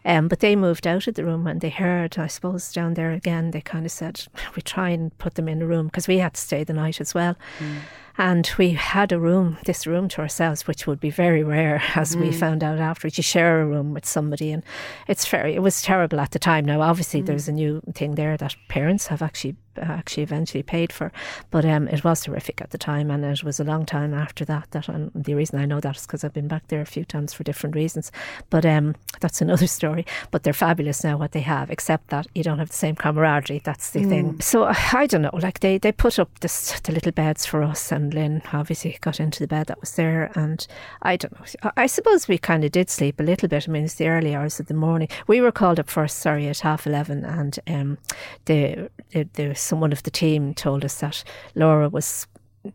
[0.05, 2.17] Um, but they moved out of the room and they heard.
[2.17, 4.25] I suppose down there again, they kind of said
[4.55, 7.01] we try and put them in a room because we had to stay the night
[7.01, 7.35] as well.
[7.59, 7.79] Mm.
[8.17, 12.15] And we had a room, this room to ourselves, which would be very rare, as
[12.15, 12.21] mm.
[12.21, 13.17] we found out afterwards.
[13.17, 14.63] You share a room with somebody, and
[15.07, 16.65] it's very, it was terrible at the time.
[16.65, 17.27] Now, obviously, mm.
[17.27, 21.11] there's a new thing there that parents have actually actually eventually paid for.
[21.51, 24.45] But um, it was terrific at the time, and it was a long time after
[24.45, 24.71] that.
[24.71, 27.05] That and the reason I know that is because I've been back there a few
[27.05, 28.11] times for different reasons.
[28.49, 30.05] But um, that's another story.
[30.31, 33.61] But they're fabulous now what they have, except that you don't have the same camaraderie.
[33.63, 34.09] That's the mm.
[34.09, 34.41] thing.
[34.41, 35.31] So I don't know.
[35.33, 39.19] Like they they put up this, the little beds for us, and Lynn obviously got
[39.19, 40.65] into the bed that was there, and
[41.01, 41.71] I don't know.
[41.75, 43.67] I suppose we kind of did sleep a little bit.
[43.67, 45.09] I mean, it's the early hours of the morning.
[45.27, 47.97] We were called up first, sorry, at half eleven, and um,
[48.45, 51.23] the the, the someone of the team told us that
[51.55, 52.27] Laura was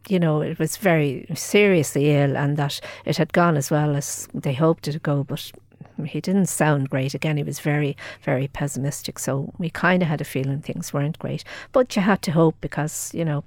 [0.09, 4.29] you know, it was very seriously ill and that it had gone as well as
[4.33, 5.53] they hoped it would go, but
[6.05, 7.15] he didn't sound great.
[7.15, 9.19] Again, he was very, very pessimistic.
[9.19, 11.45] So we kind of had a feeling things weren't great.
[11.73, 13.45] But you had to hope because, you know,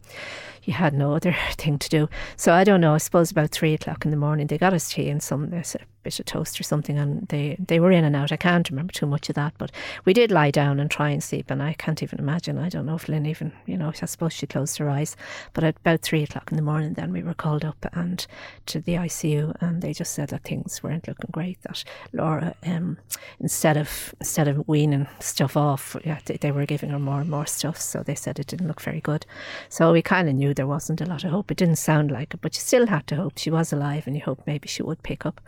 [0.65, 2.09] you had no other thing to do.
[2.35, 2.93] So I don't know.
[2.93, 5.63] I suppose about three o'clock in the morning, they got us tea and some a
[6.05, 8.31] bit of toast or something, and they, they were in and out.
[8.31, 9.71] I can't remember too much of that, but
[10.05, 12.57] we did lie down and try and sleep, and I can't even imagine.
[12.57, 15.15] I don't know if Lynn even, you know, I suppose she closed her eyes.
[15.53, 18.25] But at about three o'clock in the morning, then we were called up and
[18.67, 21.61] to the ICU, and they just said that things weren't looking great.
[21.63, 22.97] That Laura, um,
[23.39, 27.29] instead of instead of weaning stuff off, yeah, they, they were giving her more and
[27.29, 27.79] more stuff.
[27.79, 29.25] So they said it didn't look very good.
[29.69, 31.51] So we kind of knew there wasn't a lot of hope.
[31.51, 34.15] It didn't sound like it, but you still had to hope she was alive, and
[34.15, 35.41] you hoped maybe she would pick up.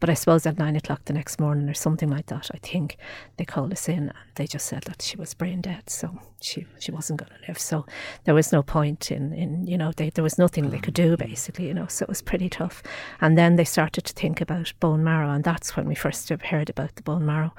[0.00, 2.96] But I suppose at nine o'clock the next morning or something like that, I think
[3.36, 6.66] they called us in and they just said that she was brain dead, so she
[6.78, 7.58] she wasn't going to live.
[7.58, 7.86] So
[8.24, 11.16] there was no point in in you know they, there was nothing they could do
[11.16, 11.86] basically, you know.
[11.86, 12.82] So it was pretty tough.
[13.20, 16.70] And then they started to think about bone marrow, and that's when we first heard
[16.70, 17.52] about the bone marrow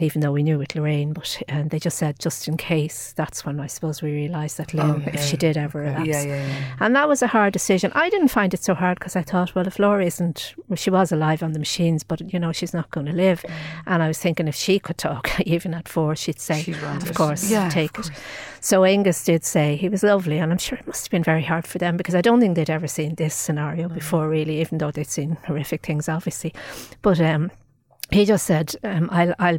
[0.00, 3.12] even though we knew with Lorraine, but um, they just said just in case.
[3.16, 6.22] That's when I suppose we realised that Lynn, oh, if she did ever relapse, yeah,
[6.22, 6.76] yeah, yeah.
[6.80, 7.92] and that was a hard decision.
[7.94, 10.90] I didn't find it so hard because I thought, well, if Laura isn't, well, she
[10.90, 13.42] was alive on the machines, but you know she's not going to live.
[13.42, 13.52] Mm.
[13.86, 17.50] And I was thinking if she could talk, even at four, she'd say, of course,
[17.50, 18.08] yeah, take of course.
[18.08, 18.14] it.
[18.60, 21.42] So Angus did say he was lovely, and I'm sure it must have been very
[21.42, 23.94] hard for them because I don't think they'd ever seen this scenario mm.
[23.94, 26.52] before, really, even though they'd seen horrific things, obviously.
[27.02, 27.50] But um,
[28.12, 29.58] he just said, um, I'll, I'll,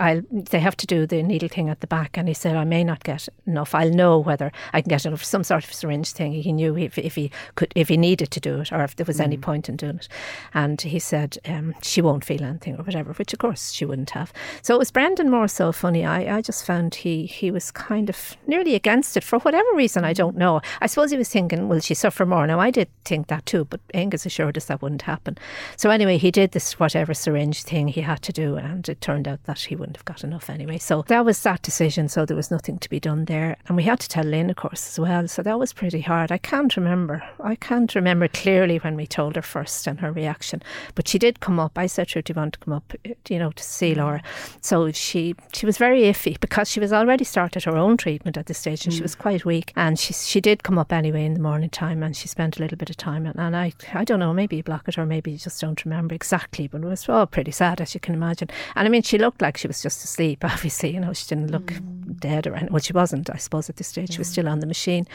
[0.00, 2.16] I'll, they have to do the needle thing at the back.
[2.16, 3.74] And he said, I may not get enough.
[3.74, 6.32] I'll know whether I can get enough, some sort of syringe thing.
[6.32, 9.06] He knew if, if he could, if he needed to do it or if there
[9.06, 9.24] was mm.
[9.24, 10.08] any point in doing it.
[10.54, 14.10] And he said, um, she won't feel anything or whatever, which of course she wouldn't
[14.10, 14.32] have.
[14.62, 16.04] So it was Brendan more so funny.
[16.04, 20.04] I, I just found he, he was kind of nearly against it for whatever reason.
[20.04, 20.60] I don't know.
[20.80, 22.46] I suppose he was thinking, will she suffer more?
[22.46, 25.36] Now, I did think that too, but Angus assured us that wouldn't happen.
[25.76, 29.28] So anyway, he did this whatever syringe thing he had to do, and it turned
[29.28, 30.78] out that he wouldn't have got enough anyway.
[30.78, 32.08] So that was that decision.
[32.08, 34.56] So there was nothing to be done there, and we had to tell Lynn, of
[34.56, 35.28] course, as well.
[35.28, 36.32] So that was pretty hard.
[36.32, 37.22] I can't remember.
[37.40, 40.62] I can't remember clearly when we told her first and her reaction,
[40.94, 41.76] but she did come up.
[41.76, 42.92] I said to her, "Do you want to come up?
[43.28, 43.98] You know, to see mm.
[43.98, 44.22] Laura?"
[44.60, 48.46] So she she was very iffy because she was already started her own treatment at
[48.46, 48.96] this stage, and mm.
[48.96, 49.72] she was quite weak.
[49.76, 52.60] And she she did come up anyway in the morning time, and she spent a
[52.60, 53.26] little bit of time.
[53.26, 55.84] And, and I I don't know, maybe you block it or maybe you just don't
[55.84, 58.48] remember exactly, but it was all pretty sad as you can imagine.
[58.76, 61.50] And I mean, she looked like she was just asleep, obviously, you know, she didn't
[61.50, 62.20] look mm.
[62.20, 62.72] dead or anything.
[62.72, 64.12] Well, she wasn't, I suppose, at this stage.
[64.12, 65.06] She was still on the machine.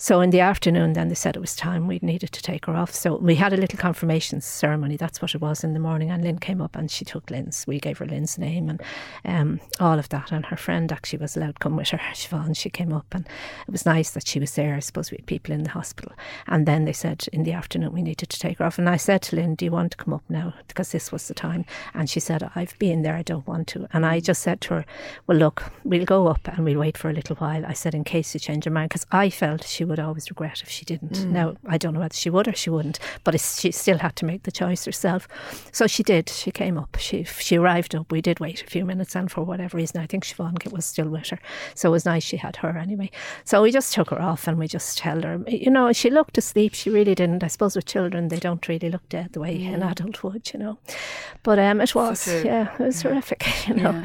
[0.00, 2.76] So in the afternoon, then they said it was time we needed to take her
[2.76, 2.94] off.
[2.94, 4.96] So we had a little confirmation ceremony.
[4.96, 6.08] That's what it was in the morning.
[6.08, 7.66] And Lynn came up and she took Lynn's.
[7.66, 8.80] We gave her Lynn's name and
[9.24, 10.30] um, all of that.
[10.30, 11.98] And her friend actually was allowed to come with her.
[12.14, 13.26] Siobhan, she came up and
[13.66, 14.76] it was nice that she was there.
[14.76, 16.12] I suppose we had people in the hospital.
[16.46, 18.78] And then they said in the afternoon we needed to take her off.
[18.78, 20.54] And I said to Lynn, Do you want to come up now?
[20.68, 21.64] Because this was the time.
[21.92, 23.16] And she said, I've been there.
[23.16, 23.88] I don't want to.
[23.92, 24.86] And I just said to her,
[25.26, 27.66] Well, look, we'll go up and we'll wait for a little while.
[27.66, 30.62] I said, In case you change your mind, because I felt she would always regret
[30.62, 31.12] if she didn't.
[31.12, 31.30] Mm.
[31.30, 34.24] Now, I don't know whether she would or she wouldn't, but she still had to
[34.24, 35.28] make the choice herself.
[35.72, 36.28] So she did.
[36.28, 36.96] She came up.
[36.98, 38.10] She she arrived up.
[38.10, 41.08] We did wait a few minutes, and for whatever reason, I think Siobhan was still
[41.08, 41.38] with her.
[41.74, 43.10] So it was nice she had her anyway.
[43.44, 45.42] So we just took her off and we just held her.
[45.46, 46.74] You know, she looked asleep.
[46.74, 47.44] She really didn't.
[47.44, 49.74] I suppose with children, they don't really look dead the way mm.
[49.74, 50.78] an adult would, you know.
[51.42, 53.10] But um, it was, yeah, it was yeah.
[53.10, 53.92] horrific, you know.
[53.92, 54.04] Yeah.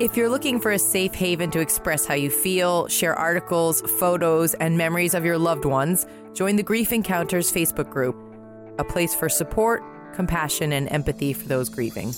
[0.00, 4.54] If you're looking for a safe haven to express how you feel, share articles, photos,
[4.54, 8.16] and memories of your loved ones, join the Grief Encounters Facebook group,
[8.78, 9.82] a place for support,
[10.14, 12.12] compassion, and empathy for those grieving.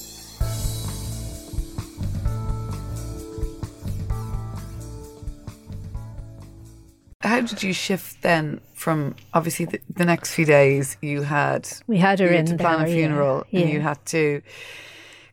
[7.22, 11.96] How did you shift then from obviously the, the next few days you had we
[11.96, 13.60] had her in to plan there, a funeral yeah.
[13.60, 14.42] and you had to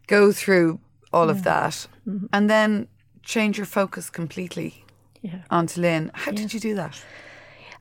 [0.07, 0.79] go through
[1.11, 2.25] all of that mm-hmm.
[2.31, 2.87] and then
[3.23, 4.85] change your focus completely
[5.21, 5.41] yeah.
[5.49, 6.11] onto Lynn.
[6.13, 6.37] How yeah.
[6.37, 7.01] did you do that?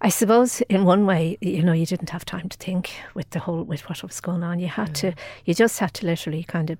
[0.00, 3.40] I suppose in one way, you know, you didn't have time to think with the
[3.40, 4.60] whole with what was going on.
[4.60, 6.78] You had to, you just had to literally kind of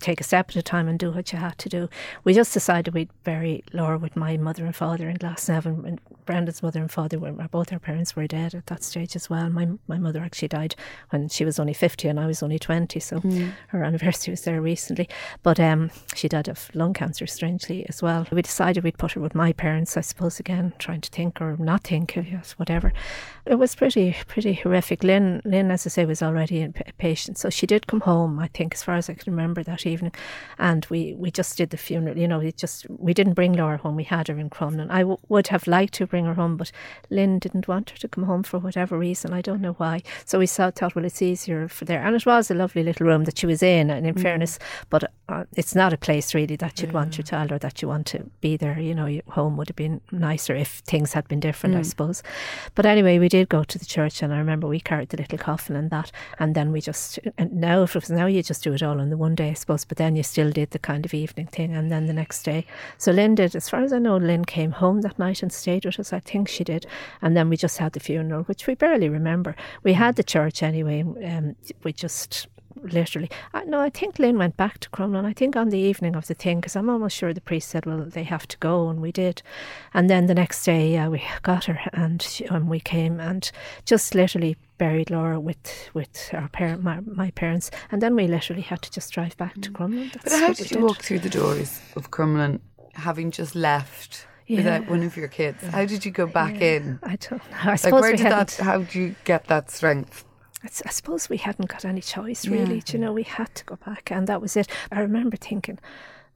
[0.00, 1.88] take a step at a time and do what you had to do.
[2.24, 5.84] We just decided we'd bury Laura with my mother and father in Glasnevin.
[5.84, 9.28] And Brendan's mother and father were both our parents were dead at that stage as
[9.28, 9.50] well.
[9.50, 10.74] My my mother actually died
[11.10, 13.52] when she was only fifty and I was only twenty, so mm.
[13.68, 15.08] her anniversary was there recently.
[15.42, 18.26] But um, she died of lung cancer, strangely as well.
[18.30, 19.96] We decided we'd put her with my parents.
[19.96, 22.92] I suppose again, trying to think or not think yes, whatever.
[23.50, 25.02] It was pretty, pretty horrific.
[25.02, 28.38] Lynn, Lynn, as I say, was already in patient, so she did come home.
[28.38, 30.12] I think, as far as I can remember, that evening,
[30.56, 32.16] and we, we just did the funeral.
[32.16, 33.96] You know, we just we didn't bring Laura home.
[33.96, 34.88] We had her in Crumlin.
[34.88, 36.70] I w- would have liked to bring her home, but
[37.10, 39.32] Lynn didn't want her to come home for whatever reason.
[39.32, 40.02] I don't know why.
[40.26, 43.08] So we thought, thought well, it's easier for there, and it was a lovely little
[43.08, 43.90] room that she was in.
[43.90, 44.22] And in mm.
[44.22, 44.60] fairness,
[44.90, 47.88] but uh, it's not a place really that you'd want your child or that you
[47.88, 48.78] want to be there.
[48.78, 51.80] You know, home would have been nicer if things had been different, mm.
[51.80, 52.22] I suppose.
[52.76, 55.38] But anyway, we did go to the church, and I remember we carried the little
[55.38, 58.62] coffin and that, and then we just and now if it was now you just
[58.62, 59.84] do it all in the one day, I suppose.
[59.84, 62.66] But then you still did the kind of evening thing, and then the next day.
[62.98, 65.84] So Lynn did, as far as I know, Lynn came home that night and stayed
[65.84, 66.12] with us.
[66.12, 66.86] I think she did,
[67.22, 69.56] and then we just had the funeral, which we barely remember.
[69.82, 71.02] We had the church anyway.
[71.02, 72.48] Um, we just
[72.82, 73.30] literally.
[73.54, 75.24] Uh, no, I think Lynn went back to Crumlin.
[75.24, 77.86] I think on the evening of the thing, because I'm almost sure the priest said,
[77.86, 79.42] "Well, they have to go," and we did.
[79.94, 83.50] And then the next day, yeah, we got her, and she, and we came and
[83.84, 88.62] just literally buried Laura with with our parent, my, my parents, and then we literally
[88.62, 89.74] had to just drive back to mm.
[89.74, 90.12] Crumlin.
[90.12, 90.82] That's but how did you did.
[90.82, 92.60] walk through the doors of Crumlin,
[92.94, 94.26] having just left?
[94.46, 94.56] Yeah.
[94.56, 96.74] Without one of your kids, how did you go back yeah.
[96.74, 96.98] in?
[97.04, 97.56] I don't know.
[97.62, 98.56] I suppose like where did that?
[98.56, 100.24] How did you get that strength?
[100.62, 102.76] I suppose we hadn't got any choice really.
[102.76, 102.92] Yeah.
[102.92, 104.68] you know, we had to go back, and that was it.
[104.92, 105.78] I remember thinking,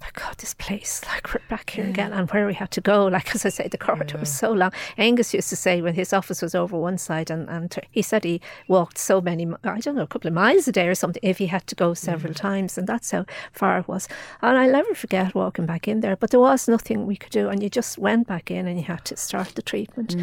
[0.05, 3.07] my God, this place, like we're back here again, and where we had to go.
[3.07, 4.73] Like, as I say, the corridor was so long.
[4.99, 8.25] Aengus used to say when his office was over one side, and, and he said
[8.25, 11.21] he walked so many, I don't know, a couple of miles a day or something
[11.23, 14.09] if he had to go several times, and that's how far it was.
[14.43, 17.49] And I'll never forget walking back in there, but there was nothing we could do,
[17.49, 20.17] and you just went back in and you had to start the treatment.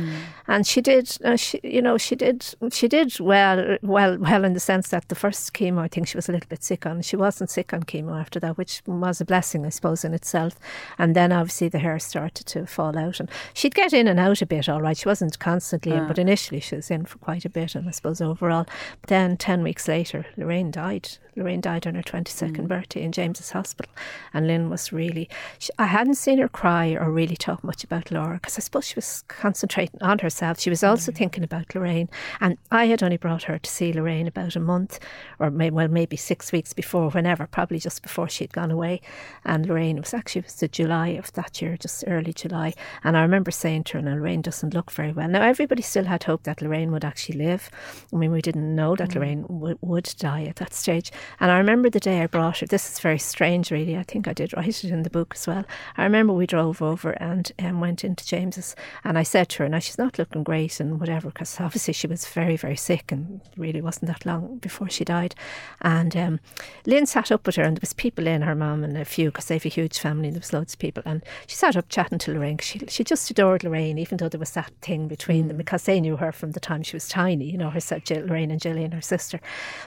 [0.48, 4.54] And she did, uh, she, you know, she did, she did well, well, well, in
[4.54, 7.02] the sense that the first chemo, I think she was a little bit sick on.
[7.02, 10.60] She wasn't sick on chemo after that, which was a blessing, suppose, in itself.
[10.98, 14.42] And then obviously the hair started to fall out, and she'd get in and out
[14.42, 14.98] a bit, all right.
[14.98, 16.08] She wasn't constantly in, ah.
[16.08, 18.66] but initially she was in for quite a bit, and I suppose overall.
[19.02, 21.10] But then ten weeks later, Lorraine died.
[21.36, 22.68] Lorraine died on her 22nd mm.
[22.68, 23.92] birthday in James's Hospital.
[24.34, 28.12] And Lynn was really, she, I hadn't seen her cry or really talk much about
[28.12, 30.60] Laura because I suppose she was concentrating on herself.
[30.60, 31.16] She was also mm.
[31.16, 32.10] thinking about Lorraine.
[32.40, 35.00] And I had only brought her to see Lorraine about a month
[35.40, 39.02] or may, well, maybe six weeks before, whenever, probably just before she'd gone away.
[39.46, 42.74] And Lorraine, it was actually it was the July of that year, just early July.
[43.04, 45.28] And I remember saying to her, now Lorraine doesn't look very well.
[45.28, 47.70] Now, everybody still had hope that Lorraine would actually live.
[48.14, 49.16] I mean, we didn't know that mm.
[49.16, 51.12] Lorraine w- would die at that stage.
[51.40, 52.68] And I remember the day I brought her.
[52.68, 53.98] This is very strange, really.
[53.98, 55.66] I think I did write it in the book as well.
[55.98, 59.70] I remember we drove over and um, went into James's, and I said to her,
[59.70, 63.42] "Now she's not looking great and whatever, because obviously she was very, very sick, and
[63.58, 65.36] really wasn't that long before she died."
[65.82, 66.40] And um,
[66.86, 69.30] Lynn sat up with her, and there was people in her mum and a few,
[69.30, 71.76] because they have a huge family, and there was loads of people, and she sat
[71.76, 72.58] up chatting to Lorraine.
[72.58, 76.02] She she just adored Lorraine, even though there was that thing between them, because they
[76.02, 77.46] knew her from the time she was tiny.
[77.46, 79.40] You know, her Lorraine and Gillian, her sister.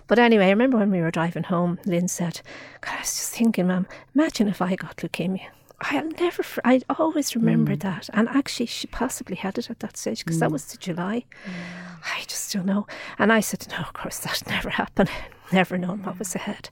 [0.06, 2.40] But anyway, I remember when we were driving home, Lynn said,
[2.80, 5.46] God, I was just thinking, Mum, imagine if I got leukemia.
[5.80, 7.80] I'll never, fr- I always remember mm.
[7.80, 8.08] that.
[8.12, 10.52] And actually, she possibly had it at that stage because that mm.
[10.52, 11.24] was the July.
[11.46, 11.52] Mm.
[12.04, 12.86] I just don't know.
[13.18, 15.10] And I said, no, of course, that never happened.
[15.52, 16.70] Never known what was ahead.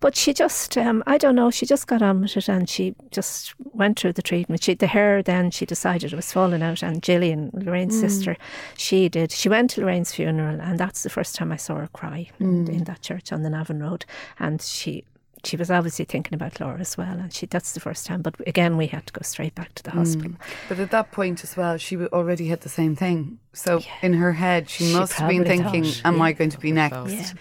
[0.00, 2.94] But she just, um, I don't know, she just got on with it and she
[3.10, 4.62] just went through the treatment.
[4.62, 6.82] She, the hair then, she decided it was falling out.
[6.82, 8.00] And Gillian, Lorraine's mm.
[8.00, 8.36] sister,
[8.78, 9.30] she did.
[9.30, 12.64] She went to Lorraine's funeral and that's the first time I saw her cry in,
[12.64, 12.68] mm.
[12.70, 14.06] in that church on the Navan Road.
[14.38, 15.04] And she,
[15.44, 17.18] she was obviously thinking about Laura as well.
[17.18, 18.22] And she, that's the first time.
[18.22, 19.98] But again, we had to go straight back to the mm.
[19.98, 20.32] hospital.
[20.68, 23.38] But at that point as well, she already had the same thing.
[23.52, 26.22] So in her head, she, She must have been thinking, thought, "Am yeah.
[26.22, 27.32] I going to be next?" Yeah.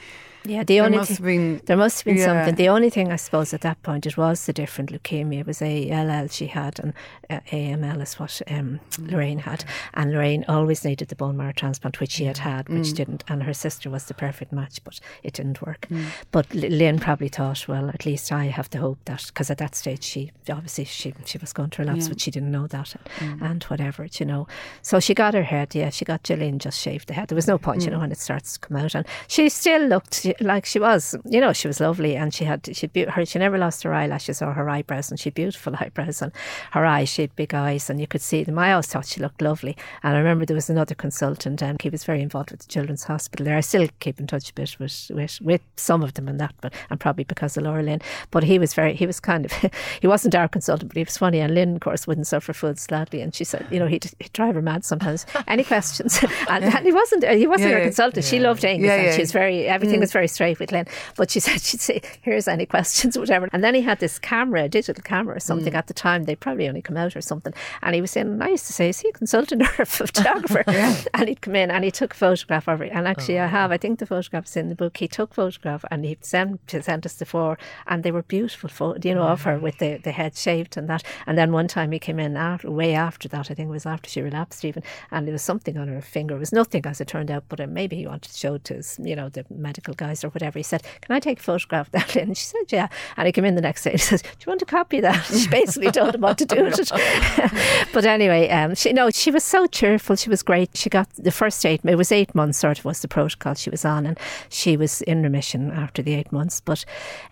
[0.45, 2.25] Yeah, the There only must thi- have been- there must have been yeah.
[2.25, 2.55] something.
[2.55, 5.41] The only thing I suppose at that point it was the different leukemia.
[5.41, 6.93] It was ALL she had, and
[7.29, 9.11] uh, AML is what um, Mm.
[9.11, 9.65] Lorraine had.
[9.93, 12.79] And Lorraine always needed the bone marrow transplant, which she had had, Mm.
[12.79, 13.23] which didn't.
[13.27, 15.87] And her sister was the perfect match, but it didn't work.
[15.91, 16.05] Mm.
[16.31, 19.75] But Lynn probably thought, well, at least I have the hope that because at that
[19.75, 23.39] stage she obviously she she was going to relapse, but she didn't know that, and,
[23.41, 23.49] Mm.
[23.51, 24.47] and whatever, you know.
[24.81, 25.75] So she got her head.
[25.75, 27.27] Yeah, she got Gillian just shaved the head.
[27.27, 27.85] There was no point, Mm.
[27.85, 31.15] you know, when it starts to come out, and she still looked like she was,
[31.25, 33.93] you know, she was lovely, and she had she be- her she never lost her
[33.93, 36.31] eyelashes or her eyebrows, and she had beautiful eyebrows and
[36.71, 37.09] her eyes.
[37.09, 38.57] She had big eyes, and you could see them.
[38.59, 41.89] I always thought she looked lovely, and I remember there was another consultant, and he
[41.89, 43.57] was very involved with the Children's Hospital there.
[43.57, 46.53] I still keep in touch a bit with with, with some of them and that,
[46.61, 48.01] but and probably because of Laura Lynn.
[48.31, 49.51] But he was very, he was kind of,
[50.01, 51.39] he wasn't our consultant, but he was funny.
[51.39, 54.33] And Lynn, of course, wouldn't suffer foods gladly, and she said, you know, he'd, he'd
[54.33, 55.25] drive her mad sometimes.
[55.47, 56.23] Any questions?
[56.49, 57.87] and, and he wasn't, he wasn't Yeah, her yeah.
[57.87, 58.25] consultant.
[58.25, 59.15] She loved Aengus, Yeah, and yeah.
[59.15, 60.01] she's very, everything mm.
[60.01, 60.85] was very straight with Lynn.
[61.15, 64.63] But she said she'd say, "Here's any questions, whatever." And then he had this camera,
[64.63, 65.73] a digital camera or something.
[65.73, 65.77] Mm.
[65.77, 67.53] At the time, they probably only come out or something.
[67.81, 69.85] And he was saying, and I used to say, "Is he a consultant or a
[69.99, 70.63] photographer?"
[71.13, 72.91] And he'd come in and he took a photograph of it.
[72.93, 73.47] And actually, I oh.
[73.47, 74.97] have, I think the photograph's in the book.
[74.97, 77.57] He took photograph and he sent sent us the four,
[77.87, 79.61] and they were beautiful, pho- you know, of her mm.
[79.61, 81.03] with the, the head shaved and that.
[81.25, 83.51] And then one time he came in after, way after that.
[83.51, 86.35] I think it was after she relapsed even, and there was something on her finger.
[86.35, 88.75] It was nothing as it turned out, but maybe he wanted to show it to
[88.75, 90.59] his, you know, the medical guys or whatever.
[90.59, 92.87] He said, "Can I take a photograph of that?" And she said, "Yeah."
[93.17, 94.99] And he came in the next day and he says, "Do you want to copy
[95.01, 97.87] that?" She basically told him what to do with it.
[97.93, 100.15] but anyway, um, she no, she was so cheerful.
[100.15, 100.69] She was great.
[100.75, 101.81] She got the first eight.
[101.83, 105.01] It was eight months, sort of, was the protocol she was on, and she was
[105.03, 106.61] in remission after the eight months.
[106.61, 106.85] But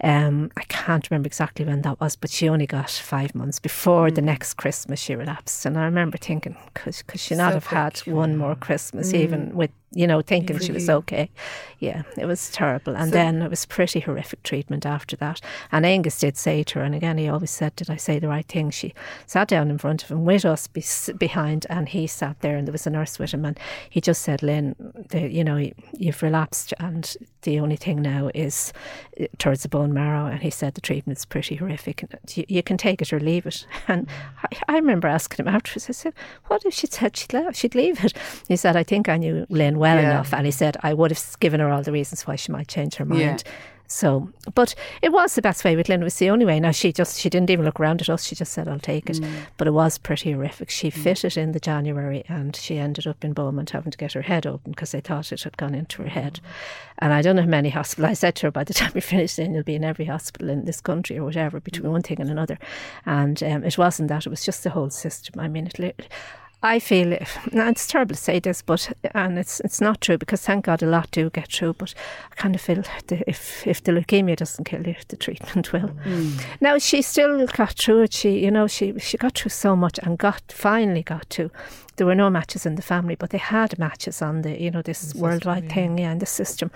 [0.04, 2.16] um, I can't remember exactly when that was.
[2.16, 5.00] But she only got five months before the next Christmas.
[5.00, 8.56] She relapsed, and I remember thinking, could, could she not So have had one more
[8.56, 11.30] Christmas, even with you know, thinking she was okay.
[11.80, 12.98] Yeah, it was terrible.
[12.98, 15.40] And then it was pretty horrific treatment after that.
[15.72, 18.28] And Aengus did say to her, and again, he always said, Did I say the
[18.28, 18.70] right thing?
[18.70, 18.94] She
[19.28, 22.68] sat down in front of him with us bes- behind, and he sat there, and
[22.68, 23.46] there was a nurse with him.
[23.46, 23.58] And
[23.90, 24.76] he just said, Lynn,
[25.10, 28.74] the, you know, you've relapsed, and the only thing now is
[29.22, 30.26] uh, towards the bone marrow.
[30.26, 32.04] And he said, The treatment's pretty horrific.
[32.36, 33.66] You, you can take it or leave it.
[33.88, 34.08] And
[34.44, 36.14] I, I remember asking him afterwards, I said,
[36.48, 38.14] What if she'd said she'd, le- she'd leave it?
[38.48, 40.12] He said, I think I knew Lynn well Yeah.
[40.12, 40.34] enough.
[40.34, 42.96] And he said, I would have given her all the reasons why she might change
[42.96, 43.44] her mind.
[43.46, 43.52] Yeah.
[43.90, 46.02] So, but it was the best way with Lynn.
[46.02, 46.60] It was the only way.
[46.60, 48.26] Now she just she didn't even look around at us.
[48.26, 49.32] She just said, "I'll take it." Mm.
[49.56, 50.70] But it was pretty horrific.
[50.70, 50.94] She mm.
[50.94, 54.24] fit it in the January, and she ended up in Beaumont having to get her
[54.24, 56.42] head open because they thought it had gone into her head.
[57.00, 58.10] And I don't know how many hospitals.
[58.10, 60.50] I said to her, "By the time you finish, then you'll be in every hospital
[60.50, 61.94] in this country or whatever between mm.
[61.94, 62.60] one thing and another."
[63.06, 64.26] And um, it wasn't that.
[64.26, 65.40] It was just the whole system.
[65.40, 66.10] I mean, it.
[66.64, 70.18] I feel it, now it's terrible to say this, but and it's it's not true
[70.18, 71.74] because thank God a lot do get through.
[71.74, 71.93] But
[72.32, 75.91] I kind of feel the, if if the leukemia doesn't kill you, the treatment will.
[76.03, 76.43] Mm.
[76.60, 78.14] Now she still got through it.
[78.14, 81.51] She you know she she got through so much and got finally got to.
[81.97, 84.82] There were no matches in the family, but they had matches on the you know
[84.82, 86.72] this worldwide thing, yeah, in the system.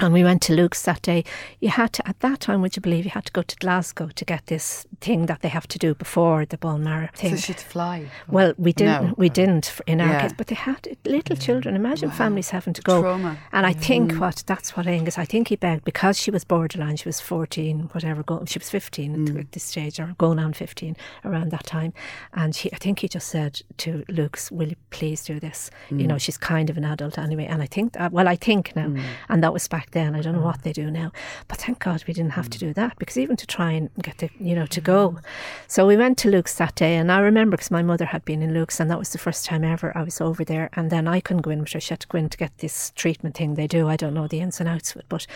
[0.00, 1.24] And we went to Luke's that day.
[1.60, 4.08] You had to, at that time, would you believe, you had to go to Glasgow
[4.08, 7.36] to get this thing that they have to do before the bone marrow thing.
[7.36, 8.06] So she'd fly.
[8.28, 9.06] Well, we didn't.
[9.06, 9.14] No.
[9.16, 10.22] We didn't in our Yeah.
[10.22, 11.76] case, but they had little children.
[11.76, 13.02] Imagine families having to go.
[13.02, 13.38] Trauma.
[13.52, 13.80] And I mm.
[13.80, 15.16] think what that's what Aengus.
[15.16, 16.96] I think he begged because she was borderline.
[16.96, 18.22] She was fourteen, whatever.
[18.24, 19.40] Go, she was fifteen at, mm.
[19.40, 21.92] at this stage, or going on fifteen around that time.
[22.32, 25.70] And he, I think he just said to Luke's, "Will you please do this?
[25.90, 26.06] You mm.
[26.06, 28.12] know, she's kind of an adult anyway." And I think that.
[28.12, 28.92] Well, I think now,
[29.28, 30.14] and that was back then.
[30.14, 31.12] I don't know what they do now,
[31.48, 34.18] but thank God we didn't have to do that because even to try and get
[34.18, 35.18] the, you know, to go.
[35.66, 38.42] So we went to Luke's that day, and I remember because my mother had been
[38.42, 40.70] in Luke's, and that was the first time ever I was over there.
[40.74, 42.92] And then I couldn't go in with I had to go in to get this
[42.94, 43.88] treatment thing they do.
[43.88, 45.26] I don't know the ins and outs of it, but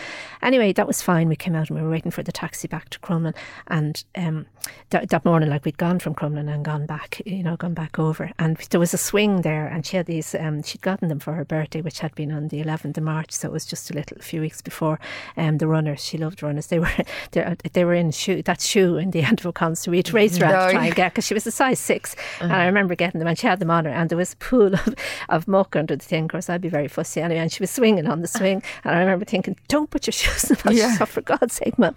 [0.41, 1.27] anyway, that was fine.
[1.27, 3.35] We came out and we were waiting for the taxi back to Crumlin,
[3.67, 4.45] and um,
[4.91, 7.99] that, that morning, like we'd gone from Crumlin and gone back, you know, gone back
[7.99, 10.35] over, and there was a swing there, and she had these.
[10.35, 13.31] Um, she'd gotten them for her birthday, which had been on the 11th of March,
[13.31, 14.99] so it was just a little a few weeks before.
[15.37, 16.67] Um, the runners, she loved runners.
[16.67, 16.91] They were
[17.31, 19.87] they, they were in shoe that shoe in the end of a.
[19.87, 22.53] We'd race her out to try and get because she was a size 6 and
[22.53, 24.73] I remember getting them, and she had them on her, and there was a pool
[24.85, 24.95] of,
[25.29, 26.25] of muck under the thing.
[26.25, 28.95] Of course, I'd be very fussy anyway, and she was swinging on the swing, and
[28.95, 31.05] I remember thinking, "Don't put your shoes in the Yeah.
[31.05, 31.95] for God's sake, mum."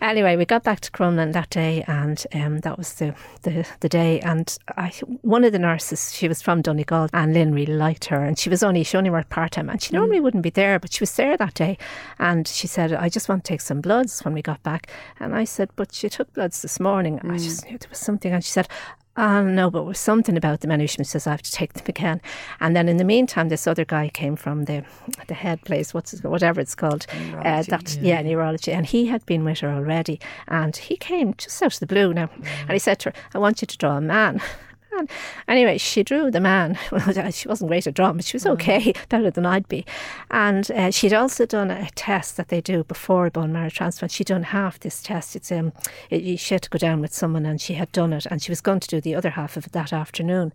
[0.00, 3.88] Anyway, we got back to Crumlin that day, and um, that was the, the the
[3.88, 4.20] day.
[4.20, 4.88] And I,
[5.22, 8.48] one of the nurses, she was from Donegal, and Lynn really liked her, and she
[8.48, 11.02] was only she only worked part time, and she normally wouldn't be there, but she
[11.02, 11.76] was there that day,
[12.18, 15.34] and she said, "I just want to take some bloods when we got back," and
[15.34, 18.32] I said, "But she took bloods this morning." And I just knew there was something,
[18.32, 18.68] and she said.
[19.16, 20.86] Oh no, but there was something about them anyway.
[20.86, 22.22] She says I have to take them again.
[22.60, 24.84] And then in the meantime, this other guy came from the
[25.26, 27.06] the head place, what's it, whatever it's called,
[27.44, 28.22] uh, that yeah.
[28.22, 31.86] neurology, and he had been with her already, and he came just out of the
[31.86, 32.30] blue now,
[32.62, 34.40] and he said to her, "I want you to draw a man."
[34.98, 35.10] And
[35.48, 36.78] anyway, she drew the man.
[36.90, 39.86] Well, she wasn't great at drawing, but she was okay, better than I'd be.
[40.30, 44.12] And uh, she'd also done a test that they do before a bone marrow transplant.
[44.12, 45.36] She'd done half this test.
[45.36, 45.72] It's um,
[46.10, 48.50] it, she had to go down with someone, and she had done it, and she
[48.50, 50.52] was going to do the other half of it that afternoon.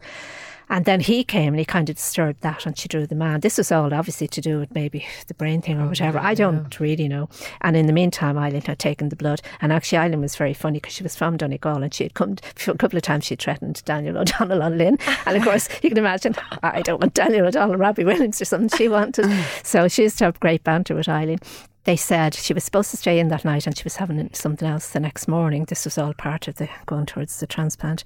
[0.69, 3.41] And then he came and he kind of disturbed that and she drew the man.
[3.41, 6.19] This was all obviously to do with maybe the brain thing or oh, whatever.
[6.19, 7.29] I don't really know.
[7.61, 9.41] And in the meantime, Eileen had taken the blood.
[9.61, 12.37] And actually, Eileen was very funny because she was from Donegal and she had come
[12.67, 13.25] a couple of times.
[13.25, 14.97] She threatened Daniel O'Donnell on Lynn.
[15.25, 18.75] And of course, you can imagine, I don't want Daniel O'Donnell, Robbie Williams or something
[18.77, 19.27] she wanted.
[19.63, 21.39] so she used to have great banter with Eileen
[21.85, 24.67] they said she was supposed to stay in that night and she was having something
[24.67, 25.65] else the next morning.
[25.65, 28.03] This was all part of the going towards the transplant.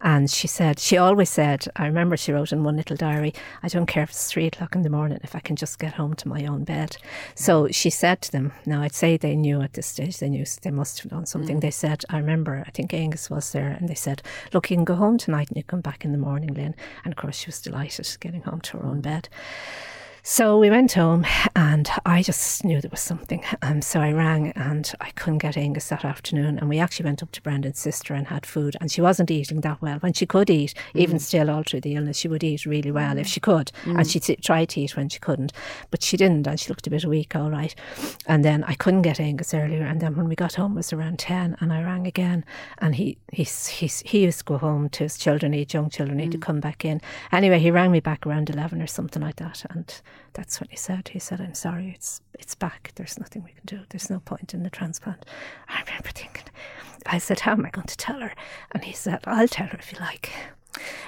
[0.00, 3.68] And she said, she always said, I remember she wrote in one little diary, I
[3.68, 6.14] don't care if it's three o'clock in the morning, if I can just get home
[6.14, 6.96] to my own bed.
[7.36, 10.44] So she said to them, now I'd say they knew at this stage, they knew
[10.62, 11.58] they must have done something.
[11.58, 11.60] Mm.
[11.60, 14.22] They said, I remember, I think Aengus was there, and they said,
[14.52, 16.74] Look, you can go home tonight and you come back in the morning, Lynn.
[17.04, 19.02] And of course, she was delighted getting home to her own mm.
[19.02, 19.28] bed.
[20.22, 21.24] So we went home,
[21.56, 23.44] and I just knew there was something.
[23.62, 26.58] Um, so I rang, and I couldn't get Aengus that afternoon.
[26.58, 28.76] And we actually went up to Brendan's sister and had food.
[28.80, 29.98] And she wasn't eating that well.
[29.98, 31.00] When she could eat, mm.
[31.00, 33.32] even still all through the illness, she would eat really well if mm.
[33.32, 33.72] she could.
[33.84, 34.10] And mm.
[34.10, 35.52] she t- tried to eat when she couldn't,
[35.90, 36.46] but she didn't.
[36.46, 37.74] And she looked a bit weak, all right.
[38.26, 39.84] And then I couldn't get Aengus earlier.
[39.84, 42.44] And then when we got home, it was around ten, and I rang again,
[42.78, 46.18] and he he's, he's, he used to go home to his children, he young children,
[46.18, 47.00] he had to come back in.
[47.32, 50.00] Anyway, he rang me back around eleven or something like that, and
[50.32, 51.08] that's what he said.
[51.08, 52.92] He said, "I'm sorry, it's it's back.
[52.94, 53.80] There's nothing we can do.
[53.90, 55.24] There's no point in the transplant."
[55.68, 56.44] I remember thinking,
[57.06, 58.32] I said, "How am I going to tell her?"
[58.72, 60.32] And he said, "I'll tell her if you like."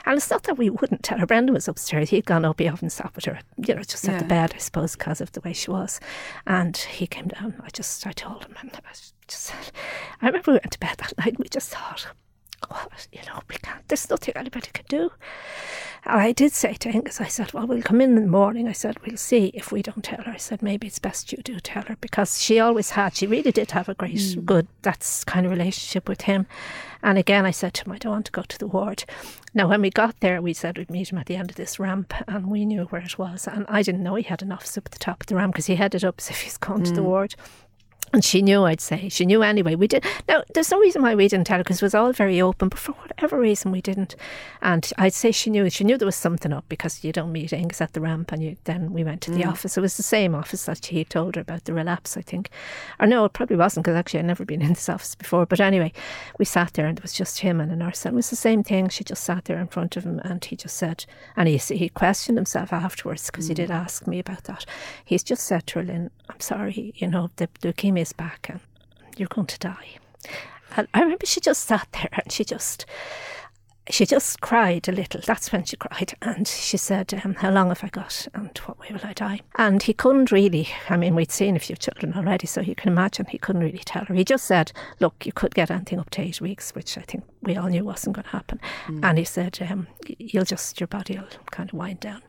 [0.04, 1.26] And it's not that we wouldn't tell her.
[1.26, 2.10] Brendan was upstairs.
[2.10, 2.58] He'd gone up.
[2.58, 5.30] He often sat with her, you know, just at the bed, I suppose, because of
[5.32, 6.00] the way she was.
[6.46, 7.54] And he came down.
[7.64, 8.92] I just, I told him, and I
[9.28, 9.70] just said,
[10.20, 11.38] I remember we went to bed that night.
[11.38, 12.08] We just thought,
[12.70, 13.86] well, you know, we can't.
[13.88, 15.10] There's nothing anybody can do.
[16.04, 18.66] And I did say to Aengus, I said, well, we'll come in in the morning.
[18.66, 20.32] I said, we'll see if we don't tell her.
[20.32, 23.52] I said, maybe it's best you do tell her because she always had, she really
[23.52, 24.44] did have a great, mm.
[24.44, 26.46] good, that's kind of relationship with him.
[27.04, 29.04] And again, I said to him, I don't want to go to the ward.
[29.54, 31.78] Now, when we got there, we said we'd meet him at the end of this
[31.78, 33.46] ramp and we knew where it was.
[33.46, 35.54] And I didn't know he had an office up at the top of the ramp
[35.54, 37.04] because he headed up as if he's going to the mm.
[37.04, 37.36] ward.
[38.12, 39.08] And she knew, I'd say.
[39.08, 39.74] She knew anyway.
[39.74, 40.04] We did.
[40.28, 42.68] Now, there's no reason why we didn't tell her because it was all very open,
[42.68, 44.16] but for whatever reason, we didn't.
[44.60, 45.70] And I'd say she knew.
[45.70, 48.42] She knew there was something up because you don't meet Aengus at the ramp and
[48.42, 49.48] you, then we went to the mm.
[49.48, 49.78] office.
[49.78, 52.50] It was the same office that he told her about the relapse, I think.
[53.00, 55.46] Or no, it probably wasn't because actually I'd never been in this office before.
[55.46, 55.92] But anyway,
[56.38, 58.04] we sat there and it was just him and a nurse.
[58.04, 58.90] And it was the same thing.
[58.90, 61.88] She just sat there in front of him and he just said, and he, he
[61.88, 63.56] questioned himself afterwards because he mm.
[63.56, 64.66] did ask me about that.
[65.02, 68.60] He's just said to her, Lynn, I'm sorry, you know, the leukemia is back and
[69.16, 69.98] you're going to die.
[70.76, 72.86] And I remember she just sat there and she just
[73.90, 75.20] she just cried a little.
[75.26, 76.14] That's when she cried.
[76.22, 78.28] And she said, um, How long have I got?
[78.32, 79.40] And what way will I die?
[79.56, 82.92] And he couldn't really, I mean, we'd seen a few children already, so you can
[82.92, 84.14] imagine he couldn't really tell her.
[84.14, 87.24] He just said, Look, you could get anything up to eight weeks, which I think
[87.42, 88.60] we all knew wasn't going to happen.
[89.02, 92.22] And he said, um, You'll just, your body will kind of wind down.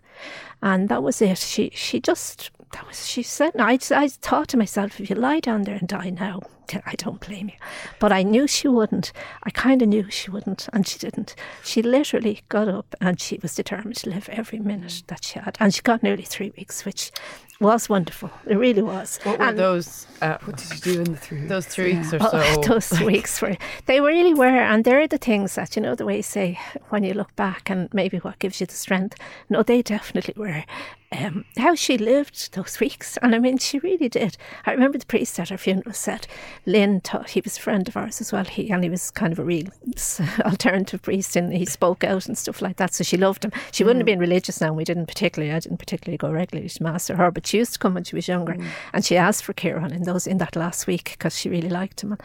[0.62, 1.38] And that was it.
[1.38, 3.52] She she just that was she said.
[3.58, 6.42] I I thought to myself, if you lie down there and die now,
[6.86, 7.56] I don't blame you.
[8.00, 9.12] But I knew she wouldn't.
[9.44, 11.36] I kind of knew she wouldn't, and she didn't.
[11.64, 15.58] She literally got up and she was determined to live every minute that she had,
[15.60, 17.12] and she got nearly three weeks, which
[17.60, 18.30] was wonderful.
[18.46, 19.20] It really was.
[19.24, 20.06] What were And- those?
[20.22, 21.38] Uh, What did you do in the three?
[21.40, 21.50] weeks?
[21.50, 22.62] those three weeks or Oh, so?
[22.74, 23.56] those weeks were
[23.86, 26.60] they really were, and they're the things that you know the way you say
[26.90, 29.18] when you look back, and maybe what gives you the strength.
[29.50, 30.64] No, they definitely were.
[31.12, 34.36] Um, how she lived those weeks, and I mean, she really did.
[34.66, 36.26] I remember the priest at her funeral said,
[36.66, 38.46] "Lynn thought he was a friend of ours as well.
[38.46, 39.68] He and he was kind of a real
[40.46, 42.94] alternative priest, and he spoke out and stuff like that.
[42.94, 43.52] So she loved him.
[43.72, 44.68] She wouldn't have been religious now.
[44.68, 45.54] and We didn't particularly.
[45.54, 48.04] I didn't particularly go regularly to mass or her, but she used to come when
[48.04, 48.58] she was younger,
[48.94, 52.02] and she asked for Kieran in those in that last week because she really liked
[52.02, 52.14] him.
[52.14, 52.22] And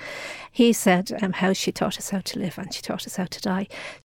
[0.50, 3.26] he said um, how she taught us how to live and she taught us how
[3.26, 3.68] to die.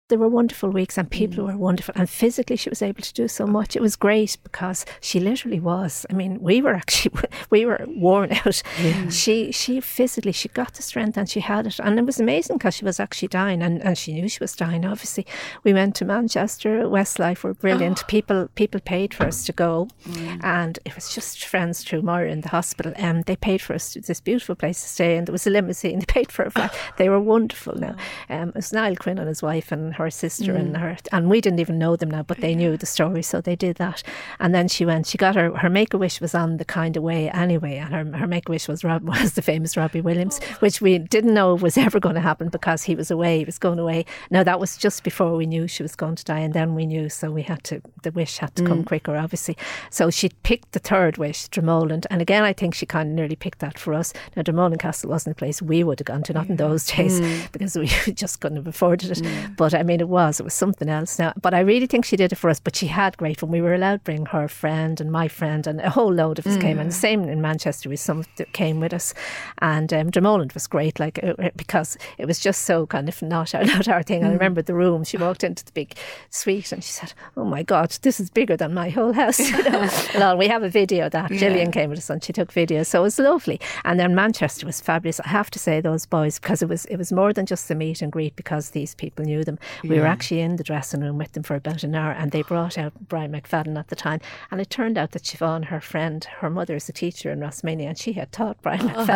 [0.08, 1.48] There were wonderful weeks and people mm.
[1.48, 3.74] were wonderful and physically she was able to do so much.
[3.74, 6.06] It was great because she literally was.
[6.08, 8.62] I mean, we were actually we were worn out.
[9.10, 12.58] She she physically she got the strength and she had it and it was amazing
[12.58, 14.86] because she was actually dying and, and she knew she was dying.
[14.86, 15.26] Obviously,
[15.64, 16.84] we went to Manchester.
[16.84, 18.04] Westlife were brilliant.
[18.04, 18.06] Oh.
[18.06, 20.40] People people paid for us to go, mm.
[20.44, 22.92] and it was just friends through Maura in the hospital.
[22.94, 25.50] And they paid for us to this beautiful place to stay, and there was a
[25.50, 25.98] limousine.
[26.06, 26.70] They paid for a flight.
[26.96, 27.74] They were wonderful.
[27.74, 27.96] Now
[28.30, 28.34] oh.
[28.34, 30.80] um, it was Niall Quinn and his wife and her sister and mm.
[30.80, 33.56] her, and we didn't even know them now, but they knew the story, so they
[33.56, 34.02] did that.
[34.38, 35.06] And then she went.
[35.06, 37.94] She got her her make a wish was on the kind of way anyway, and
[37.94, 40.54] her her make a wish was Rob was the famous Robbie Williams, oh.
[40.60, 43.38] which we didn't know was ever going to happen because he was away.
[43.38, 44.04] He was going away.
[44.30, 46.86] Now that was just before we knew she was going to die, and then we
[46.86, 47.82] knew, so we had to.
[48.02, 48.86] The wish had to come mm.
[48.86, 49.56] quicker, obviously.
[49.90, 53.36] So she picked the third wish, Dromoland, and again, I think she kind of nearly
[53.36, 54.12] picked that for us.
[54.36, 57.20] Now Dromoland Castle wasn't a place we would have gone to, not in those days,
[57.20, 57.52] mm.
[57.52, 59.56] because we just couldn't have afforded it.
[59.56, 61.32] But I mean, it was it was something else now.
[61.40, 62.60] But I really think she did it for us.
[62.60, 63.50] But she had great fun.
[63.50, 66.46] We were allowed to bring her friend and my friend, and a whole load of
[66.46, 66.78] us came.
[66.78, 69.14] And the same in Manchester, with some that came with us,
[69.58, 73.20] and um, Dromoland was great, like uh, uh, because it was just so kind of
[73.22, 74.22] not our, not our thing.
[74.22, 75.04] And I remember the room.
[75.04, 75.96] She walked into the big
[76.30, 79.62] suite and she said, "Oh my God, this is bigger than my whole house." You
[79.62, 79.88] know?
[80.14, 81.30] well, we have a video of that.
[81.30, 83.60] Gillian came with us and she took videos, so it was lovely.
[83.84, 85.20] And then Manchester was fabulous.
[85.20, 87.74] I have to say those boys because it was it was more than just the
[87.74, 89.58] meet and greet because these people knew them.
[89.82, 92.42] We were actually in the dressing room with them for about an hour, and they
[92.42, 94.20] brought out Brian McFadden at the time.
[94.50, 97.86] And it turned out that Siobhan, her friend, her mother is a teacher in Rosmini,
[97.86, 99.06] and she had taught Brian McFadden.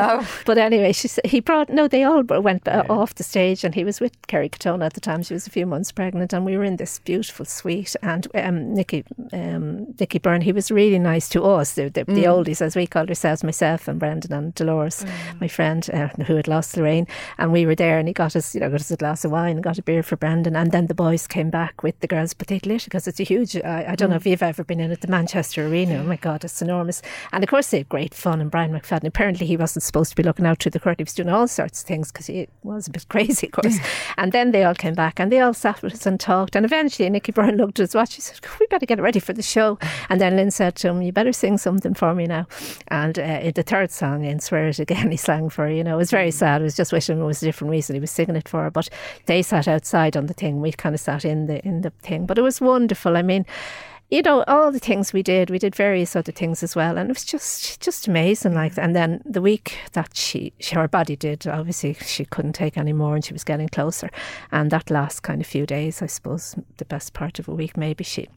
[0.45, 3.85] But anyway, she he brought no, they all went uh, off the stage, and he
[3.85, 5.23] was with Kerry Katona at the time.
[5.23, 7.97] She was a few months pregnant, and we were in this beautiful suite.
[8.03, 12.25] And um, Nicky um, Nicky Byrne, he was really nice to us, the, the, the
[12.25, 15.05] oldies as we called ourselves, myself and Brendan and Dolores,
[15.41, 17.07] my friend uh, who had lost Lorraine,
[17.39, 19.31] and we were there, and he got us, you know, got us a glass of
[19.31, 22.07] wine and got a beer for Brendan, and then the boys came back with the
[22.07, 23.57] girls, but they'd lit because it's a huge.
[23.57, 25.97] I, I don't know if you've ever been in at the Manchester Arena.
[25.97, 28.41] Oh my God, it's enormous, and of course they had great fun.
[28.41, 31.05] And Brian McFadden, apparently he wasn't supposed to be looking out through the curtain; he
[31.05, 33.79] was doing all sorts of things because he was a bit crazy, of course.
[34.17, 36.65] and then they all came back and they all sat with us and talked, and
[36.65, 38.15] eventually Nicky Byrne looked at his watch.
[38.15, 39.79] He said, "We better get ready for the show."
[40.09, 42.47] And then Lynn said to him, "You better sing something for me now."
[42.89, 45.73] And uh, the third song, in Swear It Again, he sang for her.
[45.73, 46.61] You know, it was very sad.
[46.61, 48.71] It was just wishing it was a different reason he was singing it for her.
[48.71, 48.89] But
[49.27, 50.61] they sat outside on the thing.
[50.61, 52.27] We kind of sat in the in the thing.
[52.27, 53.17] But it was wonderful.
[53.17, 53.45] I mean,
[54.11, 57.09] you know, all the things we did, we did various other things as well, and
[57.11, 58.55] it was just just amazing.
[58.55, 62.77] Like, and then the week that she, she her body did, obviously she couldn't take
[62.77, 64.11] any more, and she was getting closer.
[64.51, 67.77] And that last kind of few days, I suppose, the best part of a week,
[67.77, 68.29] maybe she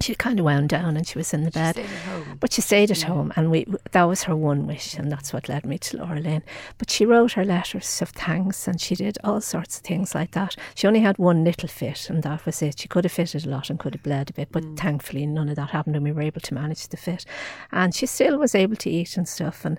[0.00, 1.74] she kind of wound down and she was in the bed.
[1.74, 2.38] stayed at home.
[2.40, 5.48] But she stayed at home, and we that was her one wish, and that's what
[5.48, 6.42] led me to Laura Lynn.
[6.78, 10.32] But she wrote her letters of thanks, and she did all sorts of things like
[10.32, 10.56] that.
[10.74, 12.80] She only had one little fit, and that was it.
[12.80, 15.48] She could have fitted a lot and could have bled a bit, but thankfully none
[15.48, 17.24] of that happened, and we were able to manage the fit.
[17.72, 19.64] And she still was able to eat and stuff.
[19.64, 19.78] And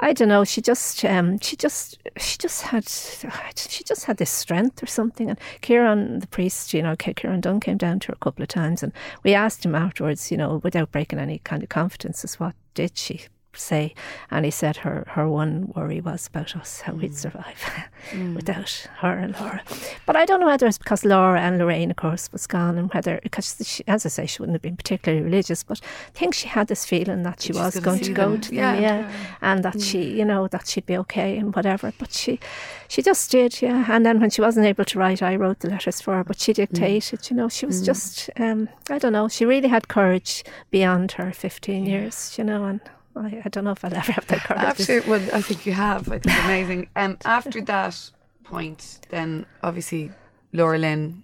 [0.00, 4.30] I don't know, she just, um, she just, she just had, she just had this
[4.30, 5.28] strength or something.
[5.28, 8.48] And Kieran, the priest, you know, Kieran Dunn came down to her a couple of
[8.48, 8.92] times, and
[9.22, 12.96] we asked him afterwards, you know, without breaking any kind of confidence, is what did
[12.96, 13.22] she
[13.54, 13.94] say?
[14.30, 17.14] And he said her, her one worry was about us, how we'd hmm.
[17.14, 17.62] survive
[18.10, 18.34] hmm.
[18.36, 19.62] without her and Laura.
[20.06, 22.92] But I don't know whether it's because Laura and Lorraine, of course, was gone, and
[22.92, 26.34] whether, because she, as I say, she wouldn't have been particularly religious, but I think
[26.34, 28.40] she had this feeling that she She's was going to go them.
[28.42, 28.72] to Yeah.
[28.72, 29.80] them, yeah, and that hmm.
[29.80, 31.92] she, you know, that she'd be okay and whatever.
[31.98, 32.40] But she,
[32.88, 33.86] she just did, yeah.
[33.88, 36.38] And then when she wasn't able to write, I wrote the letters for her, but
[36.38, 40.44] she dictated, you know, she was just, um, I don't know, she really had courage
[40.70, 42.80] beyond her 15 years, you know, and
[43.20, 44.62] I, I don't know if I'll ever have that courage.
[44.62, 46.10] After, well, I think you have.
[46.10, 46.88] I think amazing.
[46.96, 48.10] Um, after that
[48.44, 50.10] point, then obviously
[50.52, 51.22] Laura Lynn,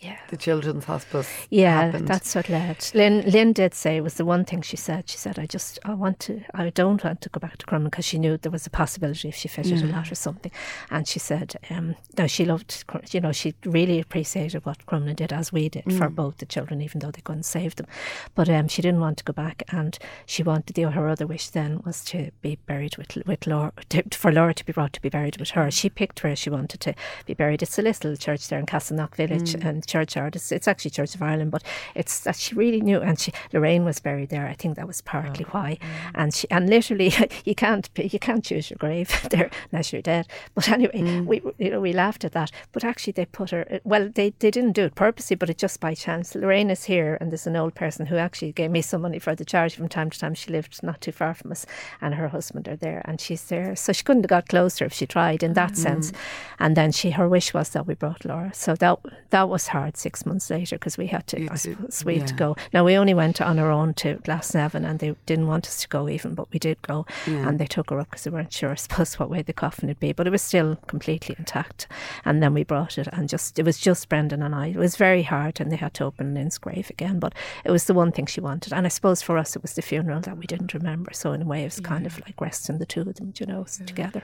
[0.00, 0.18] yeah.
[0.28, 1.30] the Children's Hospice.
[1.50, 2.08] Yeah, happened.
[2.08, 2.90] that's what led.
[2.94, 5.08] Lynn, Lynn did say it was the one thing she said.
[5.08, 7.84] She said, "I just, I want to, I don't want to go back to Crumlin
[7.84, 10.52] because she knew there was a possibility if she fitted a lot or something."
[10.90, 15.32] And she said, um, "No, she loved, you know, she really appreciated what Crumlin did
[15.32, 17.86] as we did for both the children, even though they couldn't save them.
[18.34, 21.50] But um, she didn't want to go back, and she wanted the her other wish
[21.50, 25.02] then was to be buried with with Laura, to, for Laura to be brought to
[25.02, 25.70] be buried with her.
[25.70, 26.94] She picked where she wanted to
[27.26, 27.62] be buried.
[27.62, 30.36] It's a little church there in Castleknock Village and churchyard.
[30.36, 31.62] It's, it's actually Church of Ireland, but
[31.94, 33.00] it's that she really knew.
[33.00, 34.46] And she Lorraine was buried there.
[34.46, 35.78] I think that was partly oh, why.
[36.14, 37.12] And she and literally
[37.44, 40.26] you can't you can't choose your grave there unless you're dead.
[40.54, 41.26] But anyway, mm.
[41.26, 42.50] we you know we laughed at that.
[42.72, 43.80] But actually they put her.
[43.84, 46.34] Well, they they didn't do it purposely, but it just by chance.
[46.34, 49.34] Lorraine is here, and there's an old person who actually gave me some money for
[49.34, 50.34] the charity from time to time.
[50.34, 51.66] She lived not too far from us,
[52.00, 53.74] and her husband are there, and she's there.
[53.76, 56.10] So she couldn't have got closer if she tried in that sense.
[56.10, 56.16] Mm.
[56.58, 58.52] And then she her wish was that we brought Laura.
[58.54, 58.98] So that
[59.30, 62.34] that was hard six months later because we had to, I suppose, we had to
[62.34, 62.56] go.
[62.72, 65.88] Now we only went on our own to Glasnevin, and they didn't want us to
[65.88, 68.70] go even, but we did go, and they took her up because they weren't sure,
[68.70, 71.86] I suppose, what way the coffin would be, but it was still completely intact.
[72.24, 74.68] And then we brought it, and just it was just Brendan and I.
[74.68, 77.84] It was very hard, and they had to open Lynn's grave again, but it was
[77.84, 80.38] the one thing she wanted, and I suppose for us it was the funeral that
[80.38, 81.12] we didn't remember.
[81.12, 83.46] So in a way, it was kind of like resting the two of them, you
[83.46, 84.22] know, together.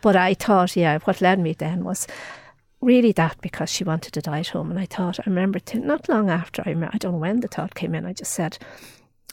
[0.00, 2.06] But I thought, yeah, what led me then was
[2.80, 4.70] really that because she wanted to die at home.
[4.70, 7.40] And I thought, I remember th- not long after, I, remember, I don't know when
[7.40, 8.58] the thought came in, I just said,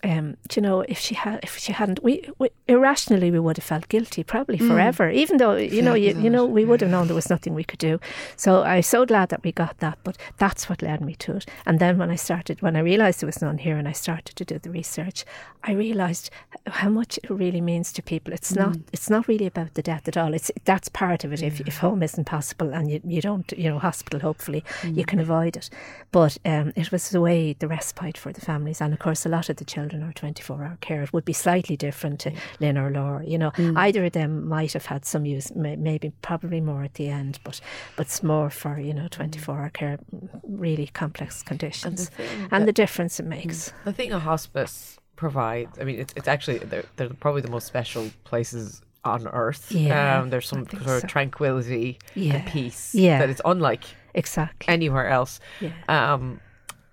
[0.06, 3.64] um, you know, if she had, if she hadn't, we, we irrationally we would have
[3.64, 5.10] felt guilty, probably forever.
[5.10, 7.64] Even though you know, you, you know, we would have known there was nothing we
[7.64, 8.00] could do.
[8.36, 9.98] So I'm so glad that we got that.
[10.04, 11.46] But that's what led me to it.
[11.66, 14.36] And then when I started, when I realised there was none here, and I started
[14.36, 15.26] to do the research,
[15.64, 16.30] I realised
[16.68, 18.34] how much it really means to people.
[18.34, 20.34] It's not, it's not really about the death at all.
[20.34, 21.42] It's that's part of it.
[21.42, 25.20] If, if home isn't possible and you, you don't, you know, hospital, hopefully you can
[25.20, 25.70] avoid it.
[26.12, 29.30] But um, it was the way the respite for the families, and of course, a
[29.30, 31.04] lot of the children are 24 hour care.
[31.04, 33.26] It would be slightly different to Lynn or Laura.
[33.26, 36.96] You know, either of them might have had some use, may, maybe probably more at
[36.96, 37.60] the end, but
[37.96, 40.00] but it's more for you know 24 hour care,
[40.44, 42.12] really complex conditions,
[42.52, 43.72] and the, difference it makes.
[43.86, 47.68] The thing a hospice provides, I mean, it's, it's actually, they're, they're probably the most
[47.68, 49.72] special places on earth.
[49.72, 50.98] Yeah, um, there's some sort so.
[50.98, 52.36] of tranquility Yeah.
[52.36, 53.20] and peace Yeah.
[53.20, 53.84] that it's unlike
[54.14, 54.72] Exactly.
[54.74, 55.40] anywhere else.
[55.62, 55.72] Yeah.
[55.88, 56.40] Um,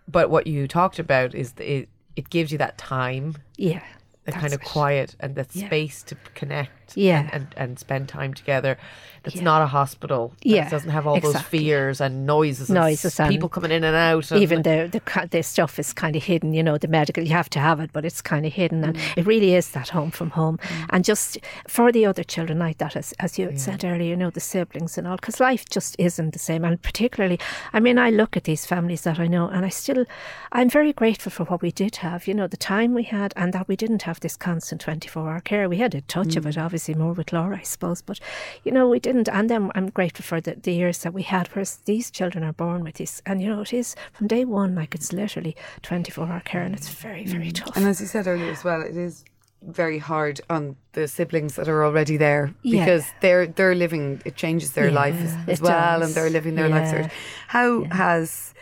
[0.08, 3.82] but what you talked about is the, it, gives you that time, yeah.
[4.24, 5.66] that kind of quiet and that Yeah.
[5.66, 7.20] space to connect Yeah.
[7.20, 8.76] and, and, and spend time together.
[9.24, 9.44] That's Yeah.
[9.44, 10.32] not a hospital.
[10.42, 13.84] That Yeah, doesn't have all those fears and noises Noises s- and people coming in
[13.84, 14.30] and out.
[14.32, 16.54] And even the the the stuff is kind of hidden.
[16.54, 18.88] You know, the medical you have to have it, but it's kind of hidden, Mm.
[18.88, 20.58] and it really is that home from home.
[20.90, 21.38] And just
[21.68, 24.40] for the other children like that, as as you had said earlier, you know, the
[24.40, 26.64] siblings and all, because life just isn't the same.
[26.64, 27.38] And particularly,
[27.72, 30.04] I mean, I look at these families that I know, and I still,
[30.50, 32.26] I'm very grateful for what we did have.
[32.26, 35.30] You know, the time we had, and that we didn't have this constant twenty four
[35.30, 35.68] hour care.
[35.68, 38.18] We had a touch of it, obviously more with Laura, I suppose, but
[38.64, 39.28] you know, we didn't.
[39.28, 42.52] And then I'm grateful for the, the years that we had, whereas these children are
[42.52, 46.26] born with this, and you know, it is from day one, like it's literally 24
[46.26, 47.76] hour care, and it's very, very tough.
[47.76, 49.24] And as you said earlier as well, it is
[49.64, 52.80] very hard on the siblings that are already there Yeah.
[52.84, 54.20] because they're they're living.
[54.24, 56.08] It changes their Yeah, life as, as well, does.
[56.08, 56.92] and they're living their lives.
[56.92, 57.08] Yeah.
[57.46, 58.54] How has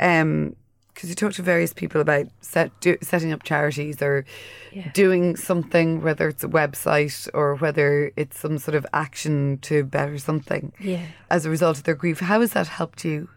[0.00, 0.56] um
[0.96, 4.24] because you talked to various people about set, do, setting up charities or
[4.72, 4.90] Yeah.
[4.94, 10.16] doing something, whether it's a website or whether it's some sort of action to better
[10.16, 11.02] something Yeah.
[11.30, 12.20] as a result of their grief.
[12.20, 13.28] How has that helped you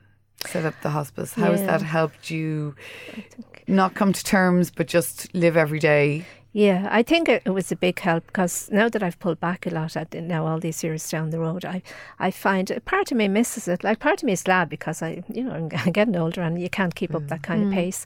[0.46, 1.34] set up the hospice.
[1.34, 2.74] How has that helped you
[3.68, 6.26] not come to terms, but just live every day?
[6.52, 9.68] Yeah, I think it, it was a big help because now that I've pulled back
[9.68, 11.84] a lot, at now all these years down the road, I,
[12.18, 13.84] I find part of me misses it.
[13.84, 16.70] Like part of me is glad because I, you know, I'm getting older and you
[16.70, 17.74] can't keep up that kind of mm.
[17.74, 17.76] Mm.
[17.76, 18.06] pace.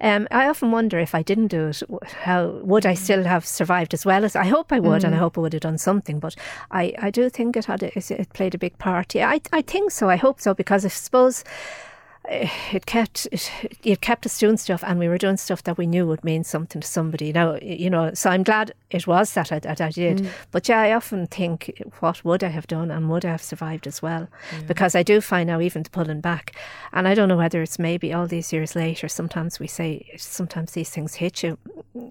[0.00, 1.82] Um, I often wonder if I didn't do it,
[2.22, 5.18] how would I still have survived as well as I hope I would, and I
[5.18, 5.22] mm.
[5.22, 6.20] hope I would have done something.
[6.20, 6.36] But
[6.70, 9.16] I, I do think it had a, it played a big part.
[9.16, 10.08] Yeah, I, I think so.
[10.08, 11.42] I hope so because I suppose
[12.28, 13.50] Eh, it kept it,
[13.82, 16.44] it kept us doing stuff and we were doing stuff that we knew would mean
[16.44, 17.32] something to somebody.
[17.32, 20.18] Now you know so I'm glad it was that I, that I did.
[20.18, 20.28] Mm.
[20.50, 23.86] But yeah I often think what would I have done and would I have survived
[23.86, 24.28] as well?
[24.66, 26.54] Because I do find now even pulling back
[26.92, 30.72] and I don't know whether it's maybe all these years later sometimes we say sometimes
[30.72, 31.56] these things hit you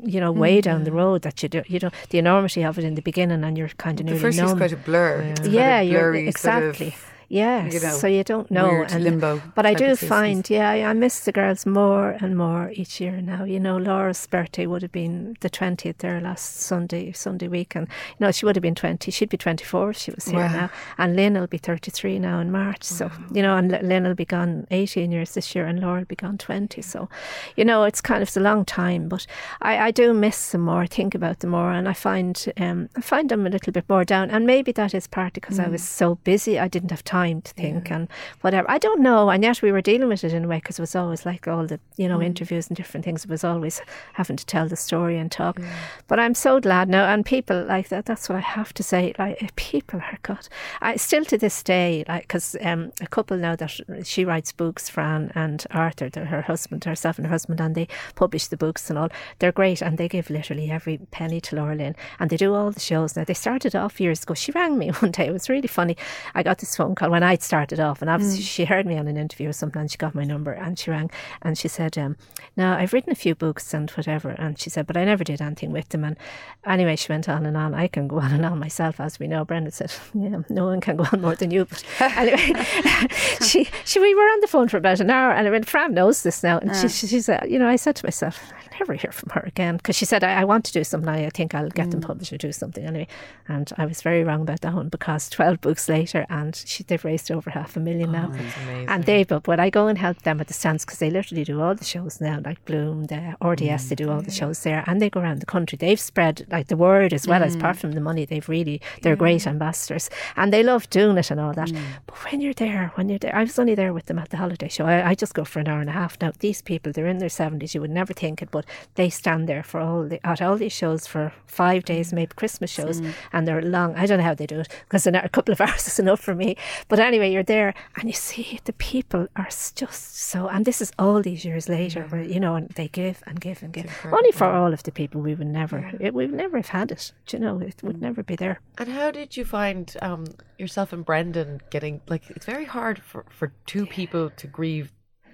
[0.03, 2.78] you know way mm, down the road that you do you know the enormity of
[2.80, 4.57] it in the beginning and you're kind of The first numb.
[4.57, 5.36] quite a blur.
[5.43, 6.95] Yeah, a you're blurry sort of- exactly.
[7.30, 8.69] Yes, you know, so you don't know.
[8.69, 12.99] weird limbo But I do find, yeah, I miss the girls more and more each
[12.99, 13.43] year now.
[13.43, 17.75] You know, Laura's birthday would have been the 20th there last Sunday, Sunday week.
[17.75, 19.11] And, you know, she would have been 20.
[19.11, 20.51] She'd be 24 if she was here Wow.
[20.53, 20.69] now.
[20.97, 22.84] And Lynn will be 33 now in March.
[22.84, 26.05] So, you know, and Lynn will be gone 18 years this year and Laura will
[26.05, 26.82] be gone 20.
[26.82, 27.09] So,
[27.55, 29.07] you know, it's kind of it's a long time.
[29.07, 29.27] But
[29.61, 31.71] I, I do miss them more, I think about them more.
[31.71, 34.32] And I find, um, I find them a little bit more down.
[34.32, 37.53] And maybe that is partly because I was so busy, I didn't have time to
[37.53, 38.07] think and
[38.41, 38.70] whatever.
[38.70, 39.30] I don't know.
[39.30, 41.47] And yet we were dealing with it in a way because it was always like
[41.47, 43.24] all the, you know, interviews and different things.
[43.24, 43.82] It was always
[44.13, 45.59] having to tell the story and talk.
[46.07, 47.05] But I'm so glad now.
[47.05, 49.13] And people like that, that's what I have to say.
[49.17, 50.47] Like, people are God.
[50.82, 54.89] I still to this day, like, because um, a couple now that she writes books,
[54.89, 58.89] Fran and Arthur, they're her husband, herself and her husband, and they publish the books
[58.89, 59.09] and all.
[59.39, 62.72] They're great and they give literally every penny to Laura Lynn and they do all
[62.72, 63.15] the shows.
[63.15, 64.34] Now, they started off years ago.
[64.34, 65.28] She rang me one day.
[65.28, 65.97] It was really funny.
[66.36, 69.07] I got this phone call when I'd started off, and obviously she heard me on
[69.07, 71.10] an interview or something, and she got my number and she rang
[71.41, 72.16] and she said, um,
[72.55, 74.30] Now, I've written a few books and whatever.
[74.30, 76.03] And she said, But I never did anything with them.
[76.03, 76.18] And
[76.66, 77.74] anyway, she went on and on.
[77.74, 79.45] I can go on and on myself, as we know.
[79.45, 81.66] Brenda said, Yeah, no one can go on more than you.
[81.66, 82.66] But anyway,
[83.41, 85.93] she, she, we were on the phone for about an hour, and I mean, Fran
[85.93, 86.60] knows this now.
[86.60, 89.30] And she, she, she said, You know, I said to myself, I'll never hear from
[89.32, 91.10] her again because she said, I, I want to do something.
[91.10, 93.07] I think I'll get them published or do something anyway.
[93.47, 97.12] And I was very wrong about that one because 12 books later, and she, they've
[97.12, 98.32] raised over half a million now.
[98.34, 101.10] Oh, and they, but when I go and help them at the stands, because they
[101.10, 104.39] literally do all the shows now, like Bloom, the RDS, they do all the mm.
[104.39, 105.78] shows there, and they go around the country.
[105.78, 108.26] They've spread like the word as well as apart from the money.
[108.26, 111.70] They've really, they're great ambassadors, and they love doing it and all that.
[111.70, 111.82] Mm.
[112.06, 114.38] But when you're there, when you're there, I was only there with them at the
[114.38, 114.86] holiday show.
[114.86, 116.18] I, I just go for an hour and a half.
[116.22, 117.74] Now these people, they're in their seventies.
[117.74, 120.74] You would never think it, but they stand there for all the at all these
[120.74, 123.02] shows for five days, maybe Christmas shows,
[123.34, 123.95] and they're long.
[123.95, 126.36] I don't know how they do it because a couple of hours is enough for
[126.36, 126.56] me.
[126.89, 130.47] But anyway, you're there and you see the people are just so.
[130.47, 133.63] And this is all these years later, where you know, and they give and give
[133.63, 133.89] and give.
[134.05, 136.91] Only for all of the people we would never, it, we would never have had
[136.91, 137.13] it.
[137.27, 138.59] Do you know, it would never be there.
[138.77, 140.25] And how did you find um,
[140.57, 144.91] yourself and Brendan getting like it's very hard for, for two people to grieve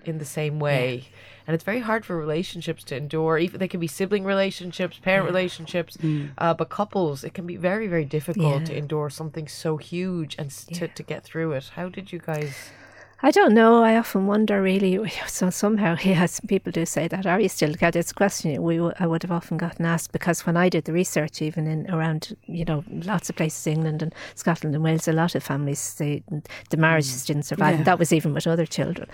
[0.07, 1.05] in the same way.
[1.47, 3.37] And it's very hard for relationships to endure.
[3.37, 5.95] Even they can be sibling relationships, parent relationships,
[6.39, 10.49] uh, but couples, it can be very, very difficult to endure something so huge and
[10.51, 11.71] to, to get through it.
[11.75, 12.71] How did you guys?
[13.23, 13.81] I don't know.
[13.81, 14.95] I often wonder, really.
[15.27, 17.25] So somehow, yes, people do say that.
[17.25, 17.99] Are you still together?
[17.99, 20.85] It's a question we w- I would have often gotten asked because when I did
[20.85, 25.07] the research, even in around you know lots of places, England and Scotland and Wales,
[25.07, 26.23] a lot of families they,
[26.69, 29.09] the marriages didn't survive, and that was even with other children.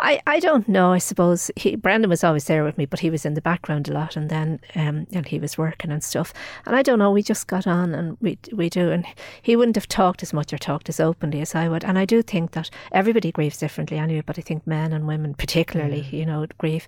[0.00, 0.92] I, I don't know.
[0.92, 3.88] I suppose he, Brendan was always there with me, but he was in the background
[3.88, 6.32] a lot, and then um, and he was working and stuff.
[6.66, 7.12] And I don't know.
[7.12, 9.06] We just got on, and we we do, and
[9.42, 11.84] he wouldn't have talked as much or talked as openly as I would.
[11.84, 15.34] And I do think that everybody grieves differently anyway, but I think men and women
[15.34, 16.86] particularly, you know, grieve.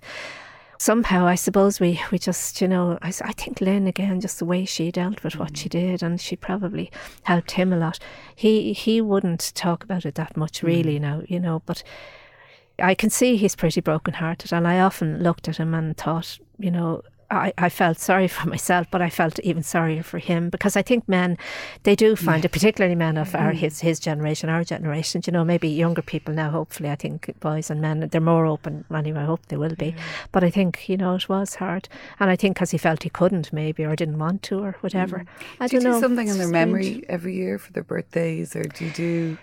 [0.79, 4.45] Somehow, I suppose we, we just, you know, I, I think Lynn again, just the
[4.45, 5.71] way she dealt with what she mm.
[5.71, 6.91] did, and she probably
[7.23, 7.99] helped him a lot.
[8.35, 11.01] He he wouldn't talk about it that much, really, mm.
[11.01, 11.83] now, you know, but
[12.79, 16.71] I can see he's pretty broken-hearted, and I often looked at him and thought, you
[16.71, 17.01] know,
[17.35, 20.81] I, I felt sorry for myself, but I felt even sorrier for him because I
[20.81, 21.37] think men,
[21.83, 23.57] they do find it, particularly men of our mm-hmm.
[23.57, 25.21] his his generation, our generation.
[25.25, 26.49] You know, maybe younger people now.
[26.51, 28.85] Hopefully, I think boys and men they're more open.
[28.93, 29.95] Anyway, I hope they will be.
[30.31, 33.09] But I think you know it was hard, and I think because he felt he
[33.09, 35.19] couldn't maybe or didn't want to or whatever.
[35.19, 35.27] Mm.
[35.59, 35.97] I Do you don't know.
[35.97, 36.67] do something in their strange.
[36.67, 39.37] memory every year for their birthdays, or do you do?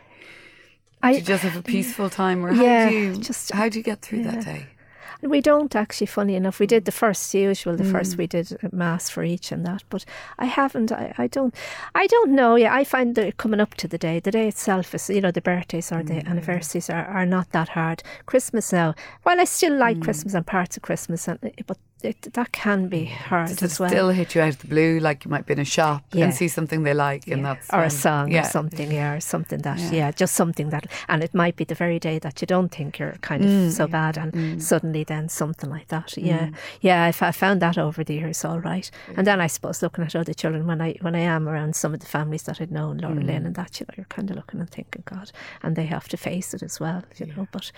[1.02, 3.68] I Do you just have a peaceful time, or how Yeah, do you just- how
[3.68, 4.32] do you get through yeah.
[4.32, 4.66] that day?
[5.22, 6.58] We don't actually, funny enough.
[6.60, 7.92] We did the first usual, the Mm.
[7.92, 10.04] first we did mass for each and that, but
[10.38, 10.90] I haven't.
[10.92, 11.54] I, I don't.
[11.94, 12.56] I don't know.
[12.56, 15.30] Yeah, I find that coming up to the day, the day itself is, you know,
[15.30, 16.06] the birthdays or Mm.
[16.08, 18.02] the anniversaries are, are not that hard.
[18.26, 20.04] Christmas now, while I still like Mm.
[20.04, 23.88] Christmas and parts of Christmas, and but it, that can be hard Does as well.
[23.90, 26.24] still hit you out of the blue, like you might be in a shop Yeah.
[26.24, 28.40] and see something they like, and that's or when- a song yeah.
[28.46, 29.90] or something, yeah, or something that, Yeah.
[29.92, 30.10] yeah.
[30.10, 33.16] just something that, and it might be the very day that you don't think you're
[33.20, 33.70] kind of Mm.
[33.72, 37.04] so bad, and suddenly then something like that, yeah, yeah.
[37.04, 40.16] I've, I found that over the years, all right, and then I suppose looking at
[40.16, 42.98] other children when I when I am around some of the families that I'd known,
[42.98, 43.26] Laura Mm.
[43.26, 45.32] Lynn and that, you know, you're kind of looking and thinking, God,
[45.62, 47.46] and they have to face it as well, you know.
[47.52, 47.72] But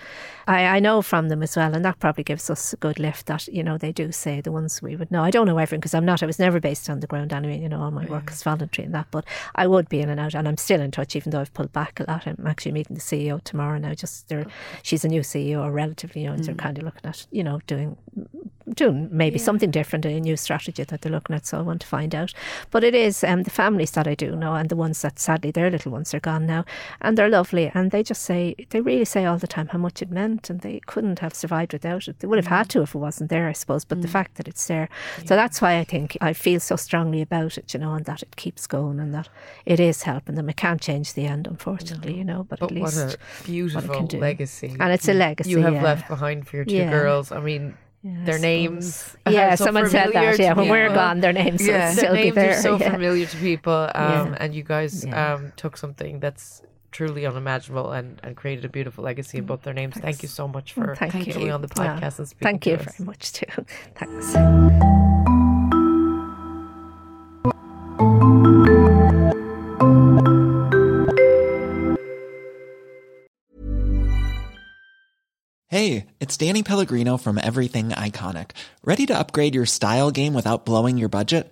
[0.47, 3.25] I I know from them as well, and that probably gives us a good lift
[3.27, 5.23] that you know they do say the ones we would know.
[5.23, 6.23] I don't know everything because I'm not.
[6.23, 7.59] I was never based on the ground anyway.
[7.59, 10.19] You know, all my work is voluntary and that, but I would be in and
[10.19, 12.27] out, and I'm still in touch, even though I've pulled back a lot.
[12.27, 13.93] I'm actually meeting the CEO tomorrow now.
[13.93, 14.45] Just there,
[14.81, 17.59] she's a new CEO, or relatively new, and they're kind of looking at you know
[17.67, 17.97] doing
[18.73, 21.45] doing maybe something different, a new strategy that they're looking at.
[21.45, 22.33] So I want to find out.
[22.71, 25.51] But it is um, the families that I do know, and the ones that sadly
[25.51, 26.65] their little ones are gone now,
[27.01, 30.01] and they're lovely, and they just say they really say all the time how much
[30.01, 32.19] it meant, and they couldn't have survived without it.
[32.19, 33.85] They would have had to if it wasn't there, I suppose.
[33.85, 34.87] But the fact that it's there,
[35.25, 38.21] so that's why I think I feel so strongly about it, you know, and that
[38.21, 39.29] it keeps going, and that
[39.65, 40.47] it is helping them.
[40.49, 44.03] It can't change the end, unfortunately, you know, but, But at what least a beautiful
[44.05, 44.19] do.
[44.19, 44.75] legacy.
[44.79, 45.83] And it's a legacy, You have yeah.
[45.83, 46.91] left behind for your two Yeah.
[46.91, 47.31] girls.
[47.31, 47.75] I mean,
[48.05, 49.15] Yeah, their names.
[49.29, 50.37] Yeah, so someone said that.
[50.37, 51.73] Yeah, when we're gone, their names Yeah.
[51.73, 52.51] will Their still be names there.
[52.59, 52.91] are so yeah.
[52.91, 54.37] familiar to people, um, Yeah.
[54.41, 55.33] and you guys Yeah.
[55.35, 56.61] um, took something that's
[56.93, 59.95] truly unimaginable and, and created a beautiful legacy in mm, both their names.
[59.95, 61.51] Thank you so much mm, for Thank coming you.
[61.51, 61.99] on the Yeah.
[61.99, 62.95] podcast and speaking Thank you us.
[62.95, 63.45] very much too.
[63.95, 65.43] Thanks.
[75.69, 78.51] Hey, it's Danny Pellegrino from Everything Iconic.
[78.85, 81.51] Ready to upgrade your style game without blowing your budget?